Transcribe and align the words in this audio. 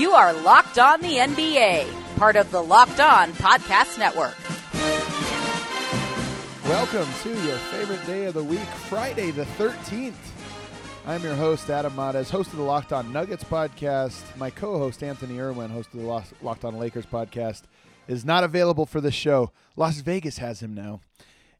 You 0.00 0.12
are 0.12 0.32
Locked 0.32 0.78
On 0.78 0.98
the 1.02 1.16
NBA, 1.18 2.16
part 2.16 2.36
of 2.36 2.50
the 2.50 2.62
Locked 2.62 3.00
On 3.00 3.34
Podcast 3.34 3.98
Network. 3.98 4.34
Welcome 6.64 7.06
to 7.22 7.28
your 7.46 7.58
favorite 7.68 8.06
day 8.06 8.24
of 8.24 8.32
the 8.32 8.42
week, 8.42 8.60
Friday 8.60 9.30
the 9.30 9.44
13th. 9.44 10.14
I'm 11.06 11.22
your 11.22 11.34
host, 11.34 11.68
Adam 11.68 11.94
Mares, 11.94 12.30
host 12.30 12.50
of 12.50 12.56
the 12.56 12.64
Locked 12.64 12.94
On 12.94 13.12
Nuggets 13.12 13.44
podcast. 13.44 14.22
My 14.38 14.48
co 14.48 14.78
host, 14.78 15.02
Anthony 15.02 15.38
Irwin, 15.38 15.68
host 15.68 15.92
of 15.92 16.00
the 16.00 16.24
Locked 16.40 16.64
On 16.64 16.78
Lakers 16.78 17.04
podcast, 17.04 17.64
is 18.08 18.24
not 18.24 18.42
available 18.42 18.86
for 18.86 19.02
this 19.02 19.12
show. 19.12 19.52
Las 19.76 20.00
Vegas 20.00 20.38
has 20.38 20.62
him 20.62 20.72
now. 20.72 21.00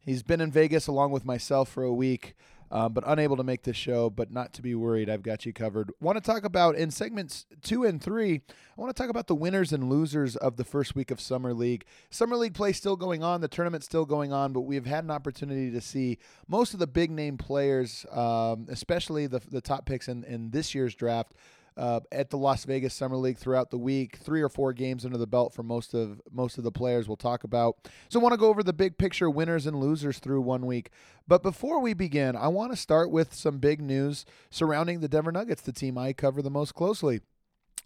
He's 0.01 0.23
been 0.23 0.41
in 0.41 0.51
Vegas 0.51 0.87
along 0.87 1.11
with 1.11 1.27
myself 1.27 1.69
for 1.69 1.83
a 1.83 1.93
week 1.93 2.35
uh, 2.71 2.89
but 2.89 3.05
unable 3.07 3.37
to 3.37 3.43
make 3.43 3.63
this 3.63 3.77
show. 3.77 4.11
But 4.11 4.31
not 4.31 4.53
to 4.55 4.63
be 4.63 4.75
worried, 4.75 5.11
I've 5.11 5.23
got 5.23 5.45
you 5.47 5.53
covered. 5.53 5.93
Want 6.01 6.17
to 6.17 6.23
talk 6.23 6.45
about 6.45 6.77
in 6.77 6.91
segments 6.91 7.47
two 7.63 7.85
and 7.85 8.03
three? 8.03 8.43
I 8.77 8.81
want 8.81 8.95
to 8.95 9.03
talk 9.03 9.11
about 9.11 9.27
the 9.27 9.35
winners 9.35 9.73
and 9.73 9.91
losers 9.91 10.37
of 10.37 10.57
the 10.57 10.65
first 10.65 10.95
week 10.95 11.11
of 11.11 11.21
Summer 11.21 11.53
League. 11.53 11.85
Summer 12.11 12.37
League 12.37 12.55
play 12.55 12.73
still 12.73 12.97
going 12.97 13.23
on, 13.23 13.41
the 13.41 13.49
tournament's 13.49 13.87
still 13.87 14.07
going 14.07 14.33
on, 14.33 14.53
but 14.53 14.63
we've 14.63 14.87
had 14.87 15.05
an 15.05 15.11
opportunity 15.11 15.71
to 15.71 15.81
see 15.81 16.19
most 16.49 16.73
of 16.73 16.81
the 16.81 16.87
big 16.87 17.11
name 17.11 17.37
players, 17.37 18.07
um, 18.13 18.67
especially 18.69 19.27
the 19.27 19.41
the 19.51 19.61
top 19.61 19.87
picks 19.87 20.09
in 20.09 20.25
in 20.25 20.51
this 20.51 20.75
year's 20.75 20.95
draft 20.95 21.35
uh, 21.77 22.01
at 22.13 22.31
the 22.31 22.37
Las 22.37 22.65
Vegas 22.65 22.95
Summer 22.95 23.17
League 23.17 23.39
throughout 23.39 23.71
the 23.71 23.79
week. 23.79 24.17
Three 24.17 24.43
or 24.43 24.49
four 24.49 24.73
games 24.73 25.05
under 25.05 25.19
the 25.19 25.27
belt 25.27 25.53
for 25.53 25.63
most 25.63 25.95
of 25.95 26.21
most 26.31 26.59
of 26.59 26.65
the 26.65 26.73
players 26.73 27.09
we'll 27.09 27.17
talk 27.17 27.45
about. 27.45 27.89
So 28.09 28.21
I 28.21 28.23
want 28.23 28.33
to 28.33 28.39
go 28.39 28.49
over 28.49 28.63
the 28.63 28.73
big 28.73 28.99
picture 28.99 29.31
winners 29.31 29.67
and 29.67 29.79
losers 29.79 30.19
through 30.19 30.41
one 30.43 30.67
week. 30.67 30.91
But 31.27 31.43
before 31.43 31.81
we 31.81 31.95
begin, 31.95 32.37
I 32.37 32.49
want 32.49 32.73
to 32.73 32.77
start 32.77 33.11
with 33.11 33.35
some 33.35 33.59
big 33.59 33.81
news 33.81 34.25
surrounding 34.51 35.01
the 35.01 35.09
Denver 35.09 35.33
Nuggets, 35.33 35.63
the 35.63 35.73
team 35.73 35.97
I 35.97 36.13
cover 36.13 36.43
the 36.43 36.51
most 36.51 36.75
closely. 36.75 37.21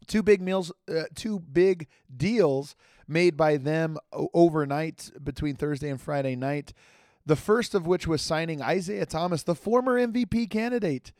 Two 0.06 0.22
big 0.22 0.40
meals, 0.40 0.72
uh, 0.88 1.04
two 1.14 1.38
big 1.38 1.86
deals 2.14 2.74
made 3.06 3.36
by 3.36 3.56
them 3.56 3.96
overnight 4.12 5.10
between 5.22 5.56
Thursday 5.56 5.88
and 5.88 6.00
Friday 6.00 6.36
night. 6.36 6.72
The 7.26 7.36
first 7.36 7.74
of 7.74 7.86
which 7.86 8.06
was 8.06 8.20
signing 8.20 8.60
Isaiah 8.60 9.06
Thomas, 9.06 9.42
the 9.42 9.54
former 9.54 9.98
MVP 9.98 10.50
candidate 10.50 11.12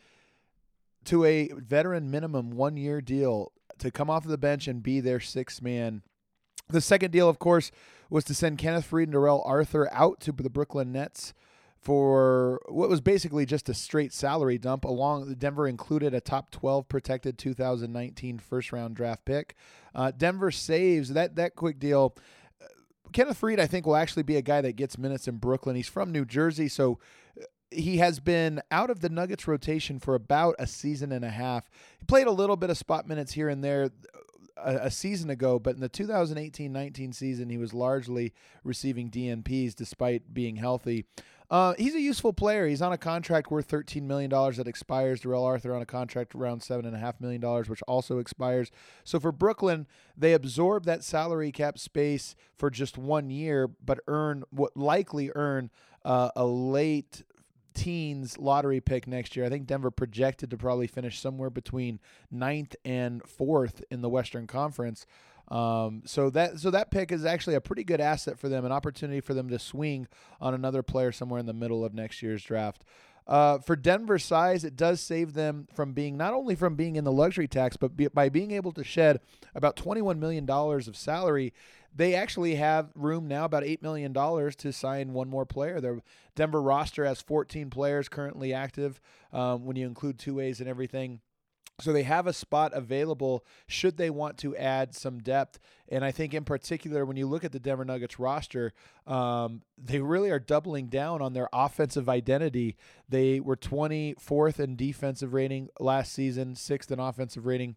to 1.06 1.24
a 1.24 1.50
veteran 1.56 2.10
minimum 2.10 2.50
one 2.50 2.77
year 2.77 3.00
deal 3.00 3.52
to 3.78 3.91
come 3.91 4.10
off 4.10 4.24
of 4.24 4.30
the 4.30 4.38
bench 4.38 4.69
and 4.69 4.83
be 4.83 5.00
their 5.00 5.20
sixth 5.20 5.62
man. 5.62 6.02
The 6.69 6.80
second 6.80 7.10
deal, 7.10 7.28
of 7.28 7.38
course, 7.38 7.70
was 8.08 8.24
to 8.24 8.34
send 8.34 8.58
Kenneth 8.58 8.91
Faried 8.91 9.05
and 9.05 9.12
Darrell 9.12 9.42
Arthur 9.44 9.92
out 9.92 10.20
to 10.20 10.32
the 10.32 10.50
Brooklyn 10.50 10.92
Nets 10.92 11.34
for 11.84 12.62
what 12.66 12.88
was 12.88 13.02
basically 13.02 13.44
just 13.44 13.69
a 13.69 13.75
straight 13.75 14.12
salary 14.12 14.56
dump. 14.56 14.84
Along, 14.84 15.34
Denver 15.34 15.69
included 15.69 16.14
a 16.14 16.20
top 16.20 16.50
12 16.50 16.88
protected 16.88 17.36
2019 17.36 18.38
first 18.38 18.72
round 18.72 18.97
draft 18.97 19.25
pick. 19.27 19.55
Uh, 19.94 20.10
Denver 20.10 20.50
saves 20.50 21.10
that 21.10 21.36
that 21.36 21.55
quick 21.55 21.78
deal. 21.78 22.16
Uh, 22.62 22.66
Kenneth 23.12 23.38
Faried, 23.38 23.60
I 23.60 23.66
think, 23.66 23.84
will 23.84 23.97
actually 23.97 24.22
be 24.22 24.36
a 24.36 24.42
guy 24.42 24.62
that 24.62 24.77
gets 24.77 24.97
minutes 24.97 25.28
in 25.28 25.36
Brooklyn. 25.36 25.77
He's 25.77 25.88
from 25.88 26.10
New 26.10 26.25
Jersey, 26.25 26.69
so 26.69 26.98
he 27.75 27.98
has 27.98 28.20
been 28.20 28.62
out 28.70 28.91
of 28.91 29.00
the 29.00 29.08
Nuggets 29.08 29.47
rotation 29.47 29.98
for 29.98 30.14
about 30.14 30.56
a 30.58 30.67
season 30.67 31.12
and 31.12 31.25
a 31.25 31.30
half. 31.30 31.69
He 31.98 32.06
played 32.06 32.27
a 32.27 32.33
little 32.33 32.56
bit 32.56 32.70
of 32.70 32.78
spot 32.78 33.08
minutes 33.08 33.33
here 33.33 33.48
and 33.48 33.62
there 33.62 33.91
a, 34.56 34.77
a 34.77 34.91
season 34.91 35.31
ago, 35.31 35.58
but 35.58 35.75
in 35.75 35.81
the 35.81 35.89
2018-19 35.89 37.14
season, 37.14 37.50
he 37.50 37.58
was 37.58 37.75
largely 37.75 38.33
receiving 38.62 39.11
DNPs 39.11 39.75
despite 39.75 40.33
being 40.33 40.56
healthy. 40.56 41.05
Uh, 41.50 41.75
he's 41.77 41.94
a 41.94 42.00
useful 42.00 42.33
player. 42.33 42.66
He's 42.66 42.81
on 42.81 42.92
a 42.92 42.98
contract 42.98 43.50
worth 43.50 43.69
$13 43.69 44.03
million 44.03 44.31
that 44.31 44.66
expires. 44.66 45.20
Darrell 45.20 45.44
Arthur 45.44 45.75
on 45.75 45.83
a 45.83 45.86
contract 45.86 46.34
around 46.34 46.62
$7.5 46.62 47.20
million, 47.20 47.42
which 47.64 47.83
also 47.83 48.19
expires. 48.19 48.71
So 49.04 49.21
for 49.21 49.31
Brooklyn, 49.31 49.87
they 50.16 50.32
absorb 50.32 50.84
that 50.87 51.04
salary 51.04 51.53
cap 51.53 51.78
space 51.78 52.34
for 52.56 52.71
just 52.71 52.97
one 52.97 53.31
year, 53.31 53.69
but 53.69 54.00
earn 54.09 54.44
what 54.50 54.77
likely 54.77 55.31
earn 55.34 55.71
uh, 56.04 56.31
a 56.34 56.47
late 56.47 57.25
teens 57.74 58.38
lottery 58.38 58.80
pick 58.80 59.06
next 59.06 59.36
year. 59.36 59.44
I 59.44 59.48
think 59.48 59.66
Denver 59.66 59.90
projected 59.90 60.50
to 60.50 60.56
probably 60.56 60.86
finish 60.86 61.20
somewhere 61.20 61.50
between 61.50 62.00
ninth 62.30 62.74
and 62.84 63.22
fourth 63.28 63.82
in 63.90 64.00
the 64.00 64.08
Western 64.08 64.46
Conference. 64.46 65.06
Um, 65.48 66.02
so 66.06 66.30
that 66.30 66.58
so 66.58 66.70
that 66.70 66.90
pick 66.90 67.12
is 67.12 67.24
actually 67.24 67.54
a 67.54 67.60
pretty 67.60 67.84
good 67.84 68.00
asset 68.00 68.38
for 68.38 68.48
them, 68.48 68.64
an 68.64 68.72
opportunity 68.72 69.20
for 69.20 69.34
them 69.34 69.50
to 69.50 69.58
swing 69.58 70.08
on 70.40 70.54
another 70.54 70.82
player 70.82 71.12
somewhere 71.12 71.38
in 71.38 71.46
the 71.46 71.52
middle 71.52 71.84
of 71.84 71.92
next 71.92 72.22
year's 72.22 72.42
draft. 72.42 72.84
Uh, 73.26 73.58
for 73.58 73.74
Denver 73.74 74.18
size, 74.18 74.64
it 74.64 74.76
does 74.76 75.00
save 75.00 75.32
them 75.32 75.66
from 75.72 75.92
being 75.92 76.16
not 76.16 76.34
only 76.34 76.54
from 76.54 76.74
being 76.74 76.96
in 76.96 77.04
the 77.04 77.12
luxury 77.12 77.48
tax, 77.48 77.76
but 77.76 77.96
be, 77.96 78.08
by 78.08 78.28
being 78.28 78.50
able 78.50 78.72
to 78.72 78.84
shed 78.84 79.20
about 79.54 79.76
$21 79.76 80.18
million 80.18 80.48
of 80.48 80.96
salary 80.96 81.52
they 81.96 82.14
actually 82.14 82.56
have 82.56 82.90
room 82.94 83.28
now, 83.28 83.44
about 83.44 83.62
$8 83.62 83.80
million, 83.82 84.12
to 84.12 84.72
sign 84.72 85.12
one 85.12 85.28
more 85.28 85.46
player. 85.46 85.80
Their 85.80 86.00
Denver 86.34 86.60
roster 86.60 87.04
has 87.04 87.22
14 87.22 87.70
players 87.70 88.08
currently 88.08 88.52
active 88.52 89.00
um, 89.32 89.64
when 89.64 89.76
you 89.76 89.86
include 89.86 90.18
two 90.18 90.34
ways 90.34 90.60
and 90.60 90.68
everything. 90.68 91.20
So 91.80 91.92
they 91.92 92.04
have 92.04 92.28
a 92.28 92.32
spot 92.32 92.72
available 92.72 93.44
should 93.66 93.96
they 93.96 94.10
want 94.10 94.38
to 94.38 94.56
add 94.56 94.94
some 94.94 95.18
depth. 95.18 95.58
And 95.88 96.04
I 96.04 96.12
think, 96.12 96.32
in 96.32 96.44
particular, 96.44 97.04
when 97.04 97.16
you 97.16 97.26
look 97.26 97.42
at 97.42 97.50
the 97.50 97.58
Denver 97.58 97.84
Nuggets 97.84 98.18
roster, 98.18 98.72
um, 99.06 99.62
they 99.76 99.98
really 99.98 100.30
are 100.30 100.38
doubling 100.38 100.86
down 100.86 101.20
on 101.20 101.32
their 101.32 101.48
offensive 101.52 102.08
identity. 102.08 102.76
They 103.08 103.40
were 103.40 103.56
24th 103.56 104.60
in 104.60 104.76
defensive 104.76 105.34
rating 105.34 105.68
last 105.80 106.12
season, 106.12 106.54
sixth 106.54 106.92
in 106.92 107.00
offensive 107.00 107.44
rating. 107.44 107.74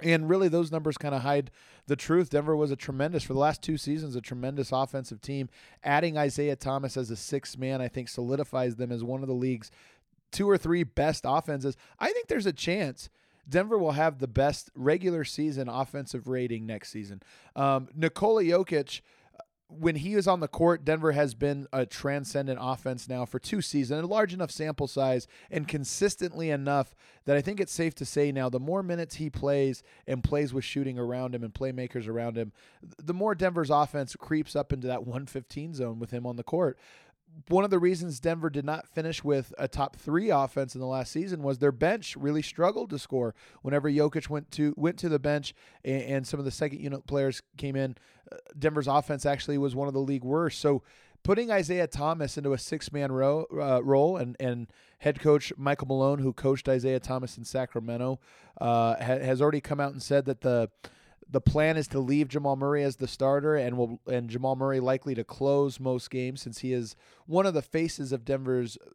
And 0.00 0.28
really, 0.28 0.48
those 0.48 0.72
numbers 0.72 0.96
kind 0.96 1.14
of 1.14 1.22
hide 1.22 1.50
the 1.86 1.96
truth. 1.96 2.30
Denver 2.30 2.56
was 2.56 2.70
a 2.70 2.76
tremendous, 2.76 3.24
for 3.24 3.32
the 3.32 3.38
last 3.40 3.62
two 3.62 3.76
seasons, 3.76 4.16
a 4.16 4.20
tremendous 4.20 4.70
offensive 4.72 5.20
team. 5.20 5.48
Adding 5.82 6.16
Isaiah 6.16 6.56
Thomas 6.56 6.96
as 6.96 7.10
a 7.10 7.16
sixth 7.16 7.58
man, 7.58 7.80
I 7.80 7.88
think, 7.88 8.08
solidifies 8.08 8.76
them 8.76 8.90
as 8.92 9.04
one 9.04 9.22
of 9.22 9.28
the 9.28 9.34
league's 9.34 9.70
two 10.32 10.50
or 10.50 10.58
three 10.58 10.82
best 10.82 11.24
offenses. 11.26 11.76
I 11.98 12.12
think 12.12 12.26
there's 12.26 12.46
a 12.46 12.52
chance 12.52 13.08
Denver 13.48 13.78
will 13.78 13.92
have 13.92 14.18
the 14.18 14.28
best 14.28 14.70
regular 14.74 15.24
season 15.24 15.68
offensive 15.68 16.28
rating 16.28 16.66
next 16.66 16.90
season. 16.90 17.22
Um, 17.56 17.88
Nikola 17.94 18.42
Jokic 18.42 19.00
when 19.68 19.96
he 19.96 20.14
is 20.14 20.28
on 20.28 20.40
the 20.40 20.48
court, 20.48 20.84
Denver 20.84 21.12
has 21.12 21.34
been 21.34 21.66
a 21.72 21.86
transcendent 21.86 22.58
offense 22.60 23.08
now 23.08 23.24
for 23.24 23.38
two 23.38 23.60
seasons, 23.60 24.02
a 24.02 24.06
large 24.06 24.34
enough 24.34 24.50
sample 24.50 24.86
size, 24.86 25.26
and 25.50 25.66
consistently 25.66 26.50
enough 26.50 26.94
that 27.24 27.36
I 27.36 27.40
think 27.40 27.60
it's 27.60 27.72
safe 27.72 27.94
to 27.96 28.04
say 28.04 28.30
now 28.30 28.48
the 28.48 28.60
more 28.60 28.82
minutes 28.82 29.16
he 29.16 29.30
plays 29.30 29.82
and 30.06 30.22
plays 30.22 30.52
with 30.52 30.64
shooting 30.64 30.98
around 30.98 31.34
him 31.34 31.42
and 31.42 31.52
playmakers 31.52 32.08
around 32.08 32.36
him, 32.36 32.52
the 33.02 33.14
more 33.14 33.34
Denver's 33.34 33.70
offense 33.70 34.14
creeps 34.16 34.54
up 34.54 34.72
into 34.72 34.86
that 34.86 35.04
115 35.04 35.74
zone 35.74 35.98
with 35.98 36.10
him 36.10 36.26
on 36.26 36.36
the 36.36 36.42
court 36.42 36.78
one 37.48 37.64
of 37.64 37.70
the 37.70 37.78
reasons 37.78 38.20
Denver 38.20 38.50
did 38.50 38.64
not 38.64 38.86
finish 38.86 39.22
with 39.22 39.52
a 39.58 39.68
top 39.68 39.96
three 39.96 40.30
offense 40.30 40.74
in 40.74 40.80
the 40.80 40.86
last 40.86 41.12
season 41.12 41.42
was 41.42 41.58
their 41.58 41.72
bench 41.72 42.16
really 42.16 42.42
struggled 42.42 42.90
to 42.90 42.98
score. 42.98 43.34
Whenever 43.62 43.90
Jokic 43.90 44.28
went 44.28 44.50
to 44.52 44.74
went 44.76 44.98
to 44.98 45.08
the 45.08 45.18
bench 45.18 45.54
and, 45.84 46.02
and 46.02 46.26
some 46.26 46.38
of 46.38 46.44
the 46.44 46.50
second 46.50 46.80
unit 46.80 47.06
players 47.06 47.42
came 47.56 47.76
in, 47.76 47.96
uh, 48.30 48.36
Denver's 48.58 48.86
offense 48.86 49.26
actually 49.26 49.58
was 49.58 49.74
one 49.74 49.88
of 49.88 49.94
the 49.94 50.00
league 50.00 50.24
worst. 50.24 50.60
So 50.60 50.82
putting 51.22 51.50
Isaiah 51.50 51.86
Thomas 51.86 52.38
into 52.38 52.52
a 52.52 52.58
six 52.58 52.92
man 52.92 53.10
row, 53.10 53.46
uh, 53.52 53.82
role 53.82 54.16
and 54.16 54.36
and 54.38 54.68
head 54.98 55.20
coach 55.20 55.52
Michael 55.56 55.88
Malone, 55.88 56.20
who 56.20 56.32
coached 56.32 56.68
Isaiah 56.68 57.00
Thomas 57.00 57.36
in 57.36 57.44
Sacramento, 57.44 58.20
uh, 58.60 58.94
ha- 58.94 59.18
has 59.18 59.42
already 59.42 59.60
come 59.60 59.80
out 59.80 59.92
and 59.92 60.02
said 60.02 60.24
that 60.26 60.40
the 60.40 60.70
the 61.34 61.40
plan 61.40 61.76
is 61.76 61.88
to 61.88 61.98
leave 61.98 62.28
Jamal 62.28 62.54
Murray 62.54 62.84
as 62.84 62.96
the 62.96 63.08
starter, 63.08 63.56
and 63.56 63.76
will 63.76 64.00
and 64.06 64.30
Jamal 64.30 64.54
Murray 64.54 64.78
likely 64.78 65.16
to 65.16 65.24
close 65.24 65.80
most 65.80 66.08
games 66.08 66.40
since 66.40 66.60
he 66.60 66.72
is 66.72 66.94
one 67.26 67.44
of 67.44 67.54
the 67.54 67.60
faces 67.60 68.12
of 68.12 68.24
Denver's 68.24 68.76
uh, 68.76 68.90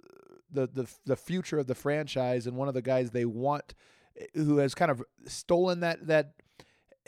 the 0.49 0.67
the 0.67 0.89
the 1.05 1.15
future 1.17 1.59
of 1.59 1.67
the 1.67 1.75
franchise 1.75 2.47
and 2.47 2.55
one 2.55 2.69
of 2.69 2.73
the 2.73 2.81
guys 2.81 3.11
they 3.11 3.25
want 3.25 3.75
eh, 4.17 4.25
who 4.35 4.57
has 4.59 4.73
kind 4.73 4.89
of 4.89 5.03
stolen 5.25 5.81
that 5.81 6.07
that 6.07 6.31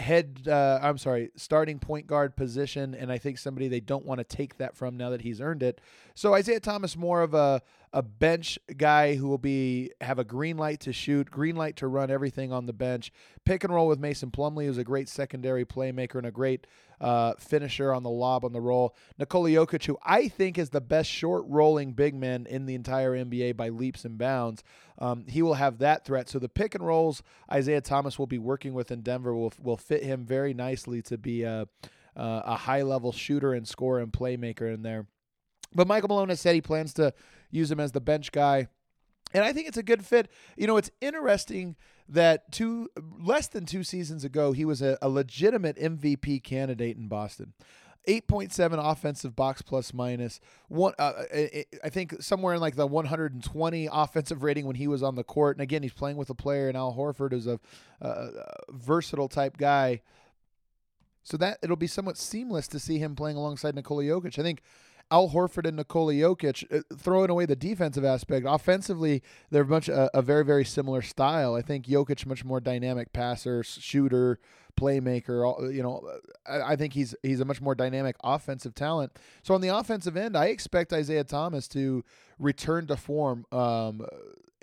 head 0.02 0.48
uh, 0.48 0.80
I'm 0.82 0.98
sorry 0.98 1.32
starting 1.36 1.80
point 1.80 2.08
guard 2.08 2.36
position 2.36 2.94
and 2.94 3.12
I 3.12 3.18
think 3.18 3.38
somebody 3.38 3.68
they 3.68 3.80
don't 3.80 4.06
want 4.06 4.18
to 4.18 4.24
take 4.24 4.58
that 4.58 4.76
from 4.76 4.98
now 4.98 5.12
that 5.12 5.22
he's 5.22 5.40
earned 5.40 5.64
it. 5.64 5.80
So 6.16 6.34
Isaiah 6.34 6.60
Thomas 6.60 6.98
more 6.98 7.22
of 7.22 7.34
a 7.34 7.62
a 7.94 8.02
bench 8.02 8.58
guy 8.78 9.16
who 9.16 9.28
will 9.28 9.38
be 9.38 9.92
have 10.00 10.18
a 10.18 10.24
green 10.24 10.58
light 10.58 10.80
to 10.82 10.94
shoot, 10.94 11.30
green 11.30 11.56
light 11.56 11.76
to 11.78 11.88
run 11.88 12.10
everything 12.10 12.52
on 12.52 12.66
the 12.66 12.74
bench. 12.74 13.12
Pick 13.46 13.64
and 13.64 13.74
roll 13.74 13.88
with 13.88 14.00
Mason 14.00 14.32
Plumlee, 14.32 14.66
who's 14.66 14.78
a 14.78 14.84
great 14.84 15.10
secondary 15.10 15.66
playmaker 15.66 16.16
and 16.16 16.28
a 16.28 16.32
great 16.32 16.68
uh, 17.02 17.34
finisher 17.40 17.92
on 17.92 18.04
the 18.04 18.10
lob 18.10 18.46
on 18.46 18.54
the 18.54 18.62
roll. 18.62 18.96
Nikola 19.18 19.50
Jokic, 19.50 19.86
who 19.86 19.98
I 20.06 20.28
think 20.28 20.58
is 20.58 20.70
the 20.70 20.80
best 20.80 21.10
short 21.10 21.44
rolling 21.48 21.94
big 21.94 22.14
man 22.14 22.46
in 22.48 22.68
the 22.68 22.76
entire 22.76 23.12
NBA 23.14 23.58
by 23.58 23.70
leaps 23.70 24.06
and 24.06 24.18
bounds. 24.18 24.64
Um, 25.00 25.26
he 25.28 25.42
will 25.42 25.56
have 25.56 25.80
that 25.80 26.06
threat. 26.06 26.30
So 26.30 26.38
the 26.38 26.48
pick 26.48 26.76
and 26.76 26.86
rolls 26.86 27.24
Isaiah 27.52 27.82
Thomas 27.82 28.20
will 28.20 28.28
be 28.28 28.38
working 28.38 28.74
with 28.74 28.92
in 28.92 29.02
Denver 29.02 29.36
will 29.36 29.52
will 29.62 29.78
fit 29.78 30.04
him 30.04 30.26
very 30.26 30.54
nicely 30.54 31.02
to 31.04 31.18
be 31.18 31.42
a, 31.42 31.68
a 32.16 32.56
high 32.56 32.84
level 32.84 33.12
shooter 33.12 33.54
and 33.54 33.68
scorer 33.68 34.00
and 34.00 34.14
playmaker 34.14 34.72
in 34.72 34.84
there. 34.84 35.08
But 35.74 35.88
Michael 35.88 36.10
Malone 36.10 36.30
has 36.30 36.40
said 36.40 36.54
he 36.54 36.62
plans 36.62 36.94
to 36.96 37.14
use 37.50 37.72
him 37.72 37.80
as 37.80 37.94
the 37.94 38.02
bench 38.02 38.32
guy. 38.32 38.68
And 39.34 39.44
I 39.44 39.54
think 39.54 39.68
it's 39.68 39.78
a 39.78 39.84
good 39.84 40.06
fit. 40.06 40.30
You 40.58 40.68
know, 40.68 40.78
it's 40.78 40.92
interesting 41.00 41.78
that 42.12 42.52
two 42.52 42.90
less 43.20 43.48
than 43.48 43.66
two 43.66 43.84
seasons 43.84 44.24
ago 44.24 44.52
he 44.52 44.66
was 44.66 44.82
a, 44.82 44.98
a 45.02 45.10
legitimate 45.10 45.78
MVP 45.78 46.44
candidate 46.44 46.98
in 46.98 47.08
Boston. 47.08 47.54
8.7 48.08 48.92
offensive 48.92 49.36
box 49.36 49.62
plus 49.62 49.94
minus 49.94 50.40
one 50.70 50.92
uh, 50.98 51.04
uh, 51.04 51.24
uh, 51.32 51.38
uh, 51.38 51.62
i 51.84 51.90
think 51.90 52.20
somewhere 52.20 52.56
in 52.56 52.60
like 52.60 52.76
the 52.76 52.88
120 52.88 53.90
offensive 53.92 54.42
rating 54.42 54.66
when 54.66 54.76
he 54.76 54.88
was 54.88 55.04
on 55.04 55.14
the 55.14 55.24
court 55.24 55.56
and 55.56 55.62
again 55.62 55.84
he's 55.84 55.94
playing 55.94 56.18
with 56.18 56.28
a 56.32 56.34
player 56.34 56.68
and 56.68 56.76
al 56.76 56.96
horford 56.96 57.32
is 57.32 57.46
a, 57.46 57.60
a 58.02 58.30
versatile 58.72 59.28
type 59.28 59.56
guy 59.56 60.02
so 61.24 61.38
that 61.38 61.60
it'll 61.62 61.76
be 61.76 61.88
somewhat 61.88 62.18
seamless 62.18 62.68
to 62.68 62.80
see 62.80 62.98
him 62.98 63.16
playing 63.16 63.38
alongside 63.38 63.76
Nikola 63.76 64.04
Jokic. 64.04 64.40
I 64.40 64.42
think 64.42 64.62
Al 65.12 65.30
Horford 65.30 65.68
and 65.68 65.78
Nikola 65.78 66.14
Jokic, 66.14 66.66
uh, 66.74 66.82
throwing 66.98 67.30
away 67.30 67.46
the 67.46 67.56
defensive 67.56 68.06
aspect, 68.06 68.46
offensively 68.50 69.22
they're 69.50 69.66
much 69.66 69.90
a, 69.90 70.10
a, 70.18 70.22
very 70.22 70.46
very 70.46 70.66
similar 70.66 71.02
style. 71.02 71.54
I 71.54 71.62
think 71.62 71.86
Jokic 71.86 72.26
much 72.26 72.46
more 72.46 72.62
dynamic 72.62 73.12
passer, 73.12 73.62
shooter, 73.62 74.40
playmaker. 74.80 75.74
You 75.74 75.84
know, 75.84 76.10
I, 76.48 76.74
I 76.74 76.76
think 76.76 76.94
he's 76.94 77.14
he's 77.22 77.42
a 77.42 77.46
much 77.46 77.62
more 77.62 77.76
dynamic 77.76 78.16
offensive 78.24 78.74
talent. 78.74 79.12
So 79.44 79.54
on 79.54 79.62
the 79.62 79.70
offensive 79.70 80.16
end, 80.16 80.38
I 80.38 80.46
expect 80.46 80.94
Isaiah 80.94 81.26
Thomas 81.26 81.68
to 81.70 82.04
return 82.40 82.88
to 82.88 82.96
form. 82.96 83.46
Um, 83.52 84.06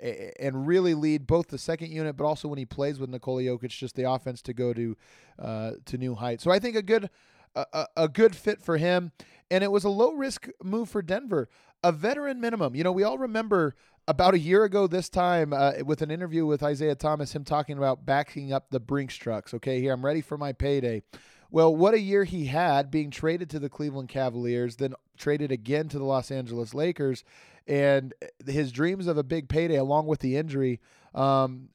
and 0.01 0.65
really 0.65 0.93
lead 0.93 1.27
both 1.27 1.49
the 1.49 1.57
second 1.57 1.91
unit, 1.91 2.15
but 2.15 2.23
also 2.23 2.47
when 2.47 2.57
he 2.57 2.63
plays 2.63 2.99
with 2.99 3.09
Nikola 3.09 3.41
Jokic, 3.41 3.67
just 3.67 3.95
the 3.95 4.09
offense 4.09 4.41
to 4.43 4.53
go 4.53 4.73
to 4.73 4.95
uh, 5.37 5.71
to 5.87 5.97
new 5.97 6.15
heights. 6.15 6.41
So 6.41 6.51
I 6.51 6.59
think 6.59 6.77
a 6.77 6.81
good 6.81 7.09
a, 7.55 7.85
a 7.95 8.07
good 8.07 8.35
fit 8.35 8.61
for 8.61 8.77
him, 8.77 9.11
and 9.51 9.63
it 9.63 9.71
was 9.71 9.83
a 9.83 9.89
low 9.89 10.13
risk 10.13 10.47
move 10.63 10.89
for 10.89 11.01
Denver, 11.01 11.49
a 11.83 11.91
veteran 11.91 12.39
minimum. 12.39 12.75
You 12.75 12.83
know, 12.83 12.91
we 12.91 13.03
all 13.03 13.17
remember 13.17 13.75
about 14.07 14.33
a 14.33 14.39
year 14.39 14.63
ago 14.63 14.87
this 14.87 15.09
time 15.09 15.53
uh, 15.53 15.73
with 15.85 16.01
an 16.01 16.11
interview 16.11 16.45
with 16.45 16.63
Isaiah 16.63 16.95
Thomas, 16.95 17.35
him 17.35 17.43
talking 17.43 17.77
about 17.77 18.05
backing 18.05 18.51
up 18.51 18.69
the 18.69 18.79
Brinks 18.79 19.15
trucks. 19.15 19.53
Okay, 19.53 19.79
here 19.79 19.93
I'm 19.93 20.05
ready 20.05 20.21
for 20.21 20.37
my 20.37 20.51
payday. 20.51 21.03
Well, 21.51 21.75
what 21.75 21.93
a 21.93 21.99
year 21.99 22.23
he 22.25 22.45
had 22.45 22.91
being 22.91 23.09
traded 23.09 23.49
to 23.51 23.59
the 23.59 23.69
Cleveland 23.69 24.09
Cavaliers, 24.09 24.75
then 24.75 24.93
traded 25.17 25.51
again 25.51 25.87
to 25.89 25.97
the 25.97 26.05
Los 26.05 26.31
Angeles 26.31 26.73
Lakers, 26.73 27.23
and 27.67 28.13
his 28.45 28.71
dreams 28.71 29.07
of 29.07 29.17
a 29.17 29.23
big 29.23 29.49
payday, 29.49 29.75
along 29.75 30.07
with 30.07 30.19
the 30.19 30.37
injury, 30.37 30.79
um, 31.15 31.69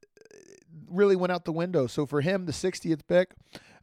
really 0.88 1.17
went 1.17 1.32
out 1.32 1.44
the 1.44 1.53
window. 1.53 1.87
So 1.87 2.06
for 2.06 2.21
him, 2.21 2.47
the 2.47 2.53
60th 2.53 3.03
pick, 3.06 3.35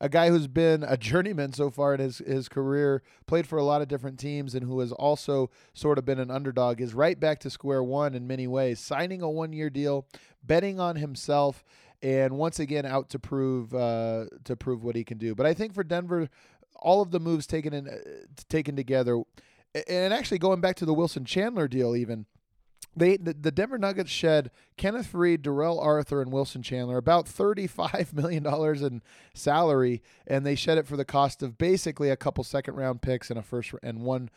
a 0.02 0.10
guy 0.10 0.30
who's 0.30 0.48
been 0.48 0.84
a 0.84 0.98
journeyman 0.98 1.54
so 1.54 1.70
far 1.70 1.94
in 1.94 2.00
his, 2.00 2.18
his 2.18 2.50
career, 2.50 3.04
played 3.28 3.48
for 3.48 3.58
a 3.58 3.64
lot 3.64 3.82
of 3.82 3.88
different 3.88 4.20
teams, 4.20 4.56
and 4.56 4.66
who 4.66 4.80
has 4.80 4.92
also 4.92 5.50
sort 5.74 5.98
of 5.98 6.06
been 6.06 6.20
an 6.20 6.32
underdog, 6.32 6.82
is 6.82 6.94
right 6.94 7.20
back 7.20 7.40
to 7.40 7.50
square 7.50 7.84
one 7.84 8.16
in 8.16 8.28
many 8.28 8.48
ways, 8.48 8.80
signing 8.80 9.22
a 9.22 9.30
one 9.30 9.54
year 9.54 9.70
deal, 9.70 10.08
betting 10.44 10.80
on 10.80 10.96
himself, 10.98 11.64
and 12.02 12.34
once 12.38 12.60
again 12.60 12.86
out 12.86 13.10
to 13.12 13.20
prove 13.20 13.74
uh, 13.76 14.26
to 14.44 14.56
prove 14.56 14.84
what 14.84 14.96
he 14.96 15.04
can 15.04 15.20
do. 15.20 15.36
But 15.36 15.46
I 15.46 15.54
think 15.54 15.74
for 15.74 15.84
Denver, 15.84 16.28
all 16.76 17.02
of 17.02 17.12
the 17.12 17.20
moves 17.20 17.46
taken 17.46 17.74
in 17.74 17.88
uh, 17.88 17.98
taken 18.50 18.76
together 18.76 19.22
and 19.88 20.14
actually 20.14 20.40
going 20.40 20.62
back 20.62 20.76
to 20.78 20.86
the 20.86 20.94
Wilson 20.94 21.26
Chandler 21.26 21.68
deal, 21.68 21.96
even 21.96 22.26
they 22.96 23.16
the, 23.18 23.34
the 23.34 23.52
Denver 23.52 23.78
Nuggets 23.78 24.12
shed 24.12 24.52
Kenneth 24.76 25.12
Faried, 25.12 25.42
Darrell 25.42 25.80
Arthur, 25.80 26.22
and 26.22 26.32
Wilson 26.32 26.62
Chandler 26.62 26.98
about 26.98 27.28
thirty-five 27.28 28.14
million 28.14 28.44
dollars 28.44 28.82
in 28.82 29.02
salary, 29.34 30.02
and 30.28 30.46
they 30.46 30.56
shed 30.56 30.78
it 30.78 30.86
for 30.86 30.98
the 30.98 31.06
cost 31.06 31.42
of 31.42 31.58
basically 31.58 32.10
a 32.10 32.18
couple 32.18 32.44
second-round 32.44 33.02
picks 33.02 33.30
and 33.30 33.40
a 33.40 33.44
first 33.44 33.74
and 33.82 34.02
one 34.02 34.30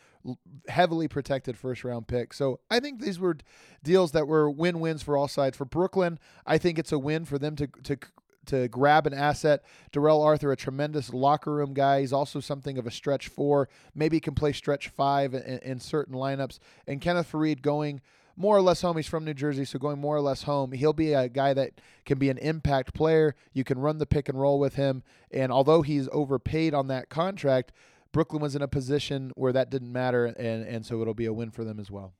heavily 0.69 1.07
protected 1.07 1.57
first-round 1.57 2.07
pick. 2.07 2.33
So 2.33 2.59
I 2.71 2.79
think 2.79 3.01
these 3.01 3.19
were 3.19 3.37
deals 3.83 4.13
that 4.13 4.27
were 4.27 4.49
win-wins 4.49 5.03
for 5.03 5.17
all 5.17 5.27
sides. 5.27 5.57
For 5.57 5.65
Brooklyn, 5.65 6.17
I 6.45 6.57
think 6.57 6.79
it's 6.79 6.91
a 6.93 6.99
win 6.99 7.25
for 7.25 7.37
them 7.37 7.55
to 7.57 7.67
to 7.83 7.97
to 8.45 8.67
grab 8.69 9.05
an 9.05 9.13
asset. 9.13 9.63
Darrell 9.91 10.21
Arthur, 10.21 10.51
a 10.51 10.55
tremendous 10.55 11.13
locker 11.13 11.51
room 11.51 11.73
guy. 11.73 12.01
He's 12.01 12.13
also 12.13 12.39
something 12.39 12.77
of 12.77 12.87
a 12.87 12.91
stretch 12.91 13.27
four. 13.27 13.67
Maybe 13.93 14.19
can 14.19 14.35
play 14.35 14.53
stretch 14.53 14.87
five 14.87 15.33
in, 15.33 15.59
in 15.59 15.79
certain 15.79 16.15
lineups. 16.15 16.59
And 16.87 17.01
Kenneth 17.01 17.31
Faried 17.31 17.61
going 17.61 18.01
more 18.37 18.57
or 18.57 18.61
less 18.61 18.81
home. 18.81 18.97
He's 18.97 19.07
from 19.07 19.25
New 19.25 19.33
Jersey, 19.33 19.65
so 19.65 19.79
going 19.79 19.99
more 19.99 20.15
or 20.15 20.21
less 20.21 20.43
home. 20.43 20.71
He'll 20.71 20.93
be 20.93 21.13
a 21.13 21.29
guy 21.29 21.53
that 21.53 21.81
can 22.05 22.19
be 22.19 22.29
an 22.29 22.37
impact 22.37 22.93
player. 22.93 23.35
You 23.53 23.63
can 23.63 23.79
run 23.79 23.97
the 23.97 24.05
pick 24.05 24.29
and 24.29 24.39
roll 24.39 24.59
with 24.59 24.75
him. 24.75 25.03
And 25.31 25.51
although 25.51 25.81
he's 25.81 26.09
overpaid 26.11 26.73
on 26.73 26.87
that 26.87 27.09
contract, 27.09 27.71
Brooklyn 28.11 28.41
was 28.41 28.55
in 28.55 28.61
a 28.61 28.67
position 28.67 29.31
where 29.35 29.53
that 29.53 29.69
didn't 29.69 29.91
matter, 29.91 30.25
and, 30.25 30.65
and 30.65 30.85
so 30.85 31.01
it'll 31.01 31.13
be 31.13 31.25
a 31.25 31.33
win 31.33 31.51
for 31.51 31.63
them 31.63 31.79
as 31.79 31.91
well. 31.91 32.13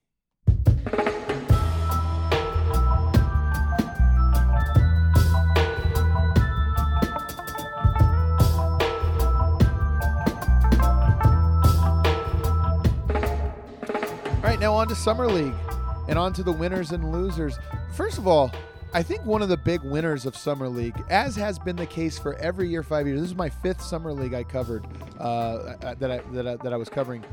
All 14.36 14.52
right, 14.52 14.60
now 14.60 14.74
on 14.74 14.88
to 14.90 14.96
Summer 14.96 15.28
League 15.28 15.54
and 16.08 16.20
on 16.20 16.34
to 16.34 16.44
the 16.44 16.52
winners 16.52 16.92
and 16.92 17.12
losers. 17.12 17.58
First 17.94 18.18
of 18.18 18.28
all, 18.28 18.52
I 18.94 19.04
think 19.04 19.26
one 19.26 19.42
of 19.42 19.50
the 19.50 19.58
big 19.58 19.82
winners 19.84 20.26
of 20.26 20.38
Summer 20.38 20.70
League, 20.70 20.96
as 21.10 21.36
has 21.36 21.60
been 21.60 21.76
the 21.76 21.86
case 21.86 22.18
for 22.18 22.36
every 22.36 22.70
year, 22.70 22.82
five 22.82 23.08
years. 23.08 23.20
This 23.20 23.30
is 23.30 23.36
my 23.36 23.50
fifth 23.50 23.82
Summer 23.82 24.14
League 24.14 24.34
I 24.34 24.44
covered 24.44 24.86
uh, 25.20 25.24
uh, 25.24 25.96
that 25.96 26.12
I, 26.12 26.18
that 26.32 26.48
I, 26.48 26.56
that 26.58 26.74
I 26.74 26.78
was 26.78 26.88
covering. 26.88 27.24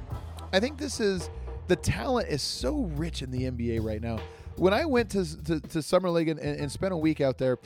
I 0.53 0.59
think 0.59 0.79
this 0.79 0.99
is 0.99 1.31
the 1.69 1.77
talent 1.77 2.29
is 2.29 2.43
so 2.43 2.91
rich 2.97 3.23
in 3.23 3.31
the 3.31 3.45
NBA 3.51 3.85
right 3.85 4.03
now. 4.03 4.19
When 4.57 4.75
I 4.75 4.85
went 4.85 5.11
to 5.11 5.45
to, 5.45 5.61
to 5.61 5.83
Summer 5.83 6.11
League 6.11 6.29
and, 6.29 6.41
and 6.41 6.71
spent 6.71 6.93
a 6.93 6.97
week 6.97 7.21
out 7.21 7.39
there, 7.39 7.59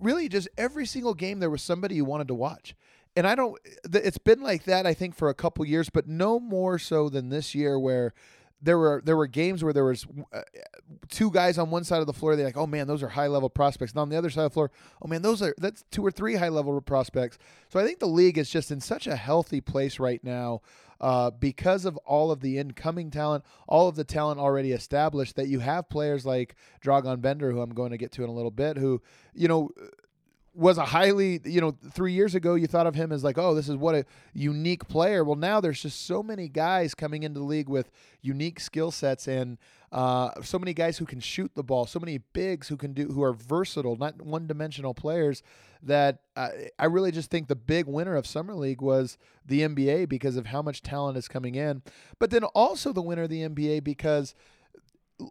really 0.00 0.28
just 0.28 0.48
every 0.58 0.84
single 0.84 1.14
game 1.14 1.38
there 1.38 1.50
was 1.50 1.62
somebody 1.62 1.94
you 1.94 2.04
wanted 2.04 2.28
to 2.28 2.34
watch 2.34 2.74
and 3.16 3.26
I 3.26 3.34
don't. 3.34 3.58
It's 3.92 4.18
been 4.18 4.42
like 4.42 4.64
that, 4.64 4.86
I 4.86 4.92
think, 4.92 5.16
for 5.16 5.30
a 5.30 5.34
couple 5.34 5.64
years, 5.64 5.88
but 5.88 6.06
no 6.06 6.38
more 6.38 6.78
so 6.78 7.08
than 7.08 7.30
this 7.30 7.54
year, 7.54 7.78
where 7.78 8.12
there 8.62 8.78
were 8.78 9.02
there 9.04 9.16
were 9.16 9.26
games 9.26 9.62
where 9.62 9.72
there 9.72 9.84
was 9.84 10.06
uh, 10.32 10.40
two 11.08 11.30
guys 11.30 11.58
on 11.58 11.70
one 11.70 11.84
side 11.84 12.00
of 12.00 12.06
the 12.06 12.12
floor. 12.12 12.36
They're 12.36 12.46
like, 12.46 12.56
"Oh 12.56 12.66
man, 12.66 12.86
those 12.86 13.02
are 13.02 13.08
high 13.08 13.26
level 13.26 13.50
prospects." 13.50 13.92
And 13.92 14.00
on 14.00 14.08
the 14.08 14.16
other 14.16 14.30
side 14.30 14.44
of 14.44 14.50
the 14.50 14.54
floor, 14.54 14.70
"Oh 15.02 15.08
man, 15.08 15.22
those 15.22 15.42
are 15.42 15.54
that's 15.58 15.84
two 15.90 16.04
or 16.04 16.10
three 16.10 16.36
high 16.36 16.48
level 16.48 16.80
prospects." 16.80 17.38
So 17.68 17.78
I 17.78 17.84
think 17.84 17.98
the 17.98 18.06
league 18.06 18.38
is 18.38 18.50
just 18.50 18.70
in 18.70 18.80
such 18.80 19.06
a 19.06 19.16
healthy 19.16 19.60
place 19.60 19.98
right 19.98 20.22
now 20.24 20.62
uh, 21.00 21.30
because 21.30 21.84
of 21.84 21.96
all 21.98 22.30
of 22.30 22.40
the 22.40 22.58
incoming 22.58 23.10
talent, 23.10 23.44
all 23.68 23.88
of 23.88 23.96
the 23.96 24.04
talent 24.04 24.40
already 24.40 24.72
established. 24.72 25.36
That 25.36 25.48
you 25.48 25.60
have 25.60 25.88
players 25.88 26.24
like 26.24 26.56
Dragan 26.84 27.20
Bender, 27.20 27.52
who 27.52 27.60
I'm 27.60 27.74
going 27.74 27.90
to 27.90 27.98
get 27.98 28.12
to 28.12 28.24
in 28.24 28.30
a 28.30 28.34
little 28.34 28.50
bit, 28.50 28.76
who 28.76 29.02
you 29.34 29.48
know 29.48 29.70
was 30.56 30.78
a 30.78 30.84
highly, 30.86 31.40
you 31.44 31.60
know, 31.60 31.76
three 31.90 32.12
years 32.12 32.34
ago 32.34 32.54
you 32.54 32.66
thought 32.66 32.86
of 32.86 32.94
him 32.94 33.12
as 33.12 33.22
like, 33.22 33.36
oh, 33.36 33.54
this 33.54 33.68
is 33.68 33.76
what 33.76 33.94
a 33.94 34.06
unique 34.32 34.88
player. 34.88 35.22
Well, 35.22 35.36
now 35.36 35.60
there's 35.60 35.82
just 35.82 36.06
so 36.06 36.22
many 36.22 36.48
guys 36.48 36.94
coming 36.94 37.22
into 37.22 37.40
the 37.40 37.44
league 37.44 37.68
with 37.68 37.90
unique 38.22 38.58
skill 38.58 38.90
sets 38.90 39.28
and 39.28 39.58
uh, 39.92 40.30
so 40.42 40.58
many 40.58 40.72
guys 40.72 40.98
who 40.98 41.04
can 41.04 41.20
shoot 41.20 41.52
the 41.54 41.62
ball, 41.62 41.86
so 41.86 42.00
many 42.00 42.18
bigs 42.32 42.68
who 42.68 42.76
can 42.76 42.92
do, 42.92 43.08
who 43.08 43.22
are 43.22 43.32
versatile, 43.32 43.96
not 43.96 44.20
one 44.22 44.46
dimensional 44.46 44.94
players. 44.94 45.42
That 45.82 46.20
uh, 46.34 46.48
I 46.78 46.86
really 46.86 47.12
just 47.12 47.30
think 47.30 47.48
the 47.48 47.54
big 47.54 47.86
winner 47.86 48.16
of 48.16 48.26
summer 48.26 48.54
league 48.54 48.80
was 48.80 49.18
the 49.44 49.60
NBA 49.60 50.08
because 50.08 50.36
of 50.36 50.46
how 50.46 50.62
much 50.62 50.82
talent 50.82 51.18
is 51.18 51.28
coming 51.28 51.54
in, 51.54 51.82
but 52.18 52.30
then 52.30 52.44
also 52.44 52.92
the 52.92 53.02
winner 53.02 53.24
of 53.24 53.30
the 53.30 53.42
NBA 53.48 53.84
because. 53.84 54.34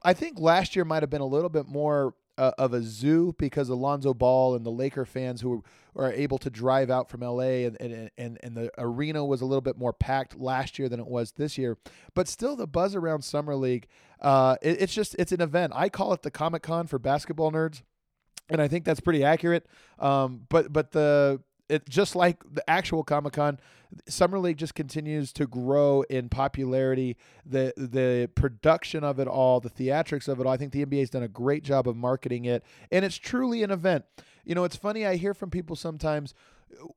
I 0.02 0.14
think 0.14 0.40
last 0.40 0.76
year 0.76 0.84
might 0.84 1.04
have 1.04 1.12
been 1.12 1.22
a 1.22 1.28
little 1.28 1.48
bit 1.48 1.68
more 1.68 2.16
uh, 2.38 2.52
of 2.58 2.74
a 2.74 2.82
zoo 2.82 3.34
because 3.38 3.70
Alonzo 3.70 4.14
Ball 4.14 4.56
and 4.56 4.66
the 4.66 4.72
Laker 4.72 5.06
fans 5.06 5.42
who 5.42 5.64
are 5.96 6.12
able 6.12 6.38
to 6.40 6.50
drive 6.50 6.90
out 6.90 7.10
from 7.10 7.22
LA 7.22 7.64
and, 7.66 7.78
and, 7.80 8.12
and, 8.18 8.38
and 8.44 8.56
the 8.56 8.72
arena 8.78 9.24
was 9.26 9.42
a 9.42 9.46
little 9.46 9.62
bit 9.62 9.78
more 9.78 9.94
packed 9.94 10.38
last 10.38 10.78
year 10.78 10.90
than 10.90 11.00
it 11.00 11.08
was 11.08 11.32
this 11.34 11.58
year. 11.58 11.78
But 12.14 12.28
still, 12.28 12.56
the 12.56 12.68
buzz 12.68 12.96
around 12.96 13.24
Summer 13.24 13.56
League, 13.56 13.88
uh, 14.22 14.58
it, 14.62 14.82
it's 14.82 14.94
just, 14.94 15.16
it's 15.18 15.32
an 15.32 15.42
event. 15.42 15.74
I 15.76 15.90
call 15.90 16.12
it 16.14 16.22
the 16.22 16.32
Comic 16.32 16.64
Con 16.64 16.88
for 16.88 17.00
basketball 17.00 17.52
nerds. 17.52 17.82
And 18.50 18.62
I 18.62 18.68
think 18.68 18.86
that's 18.86 19.00
pretty 19.00 19.24
accurate. 19.24 19.66
Um, 19.98 20.42
but, 20.50 20.72
but 20.72 20.92
the, 20.92 21.42
it 21.70 21.88
just 21.90 22.16
like 22.16 22.44
the 22.54 22.68
actual 22.70 23.04
Comic 23.04 23.34
Con, 23.34 23.60
Summer 24.08 24.40
League 24.40 24.58
just 24.58 24.76
continues 24.76 25.32
to 25.34 25.48
grow 25.48 26.04
in 26.10 26.30
popularity. 26.30 27.18
The 27.46 27.74
the 27.78 28.30
production 28.36 29.04
of 29.04 29.20
it 29.20 29.28
all, 29.28 29.60
the 29.60 29.70
theatrics 29.70 30.28
of 30.28 30.40
it 30.40 30.46
all. 30.46 30.52
I 30.52 30.58
think 30.58 30.74
the 30.74 30.86
NBA's 30.86 31.10
done 31.10 31.24
a 31.24 31.28
great 31.28 31.64
job 31.64 31.88
of 31.88 31.96
marketing 31.96 32.46
it, 32.46 32.64
and 32.92 33.06
it's 33.06 33.18
truly 33.18 33.64
an 33.64 33.72
event. 33.72 34.06
You 34.44 34.56
know, 34.56 34.64
it's 34.64 34.76
funny. 34.76 35.06
I 35.06 35.16
hear 35.16 35.34
from 35.34 35.50
people 35.50 35.76
sometimes 35.76 36.34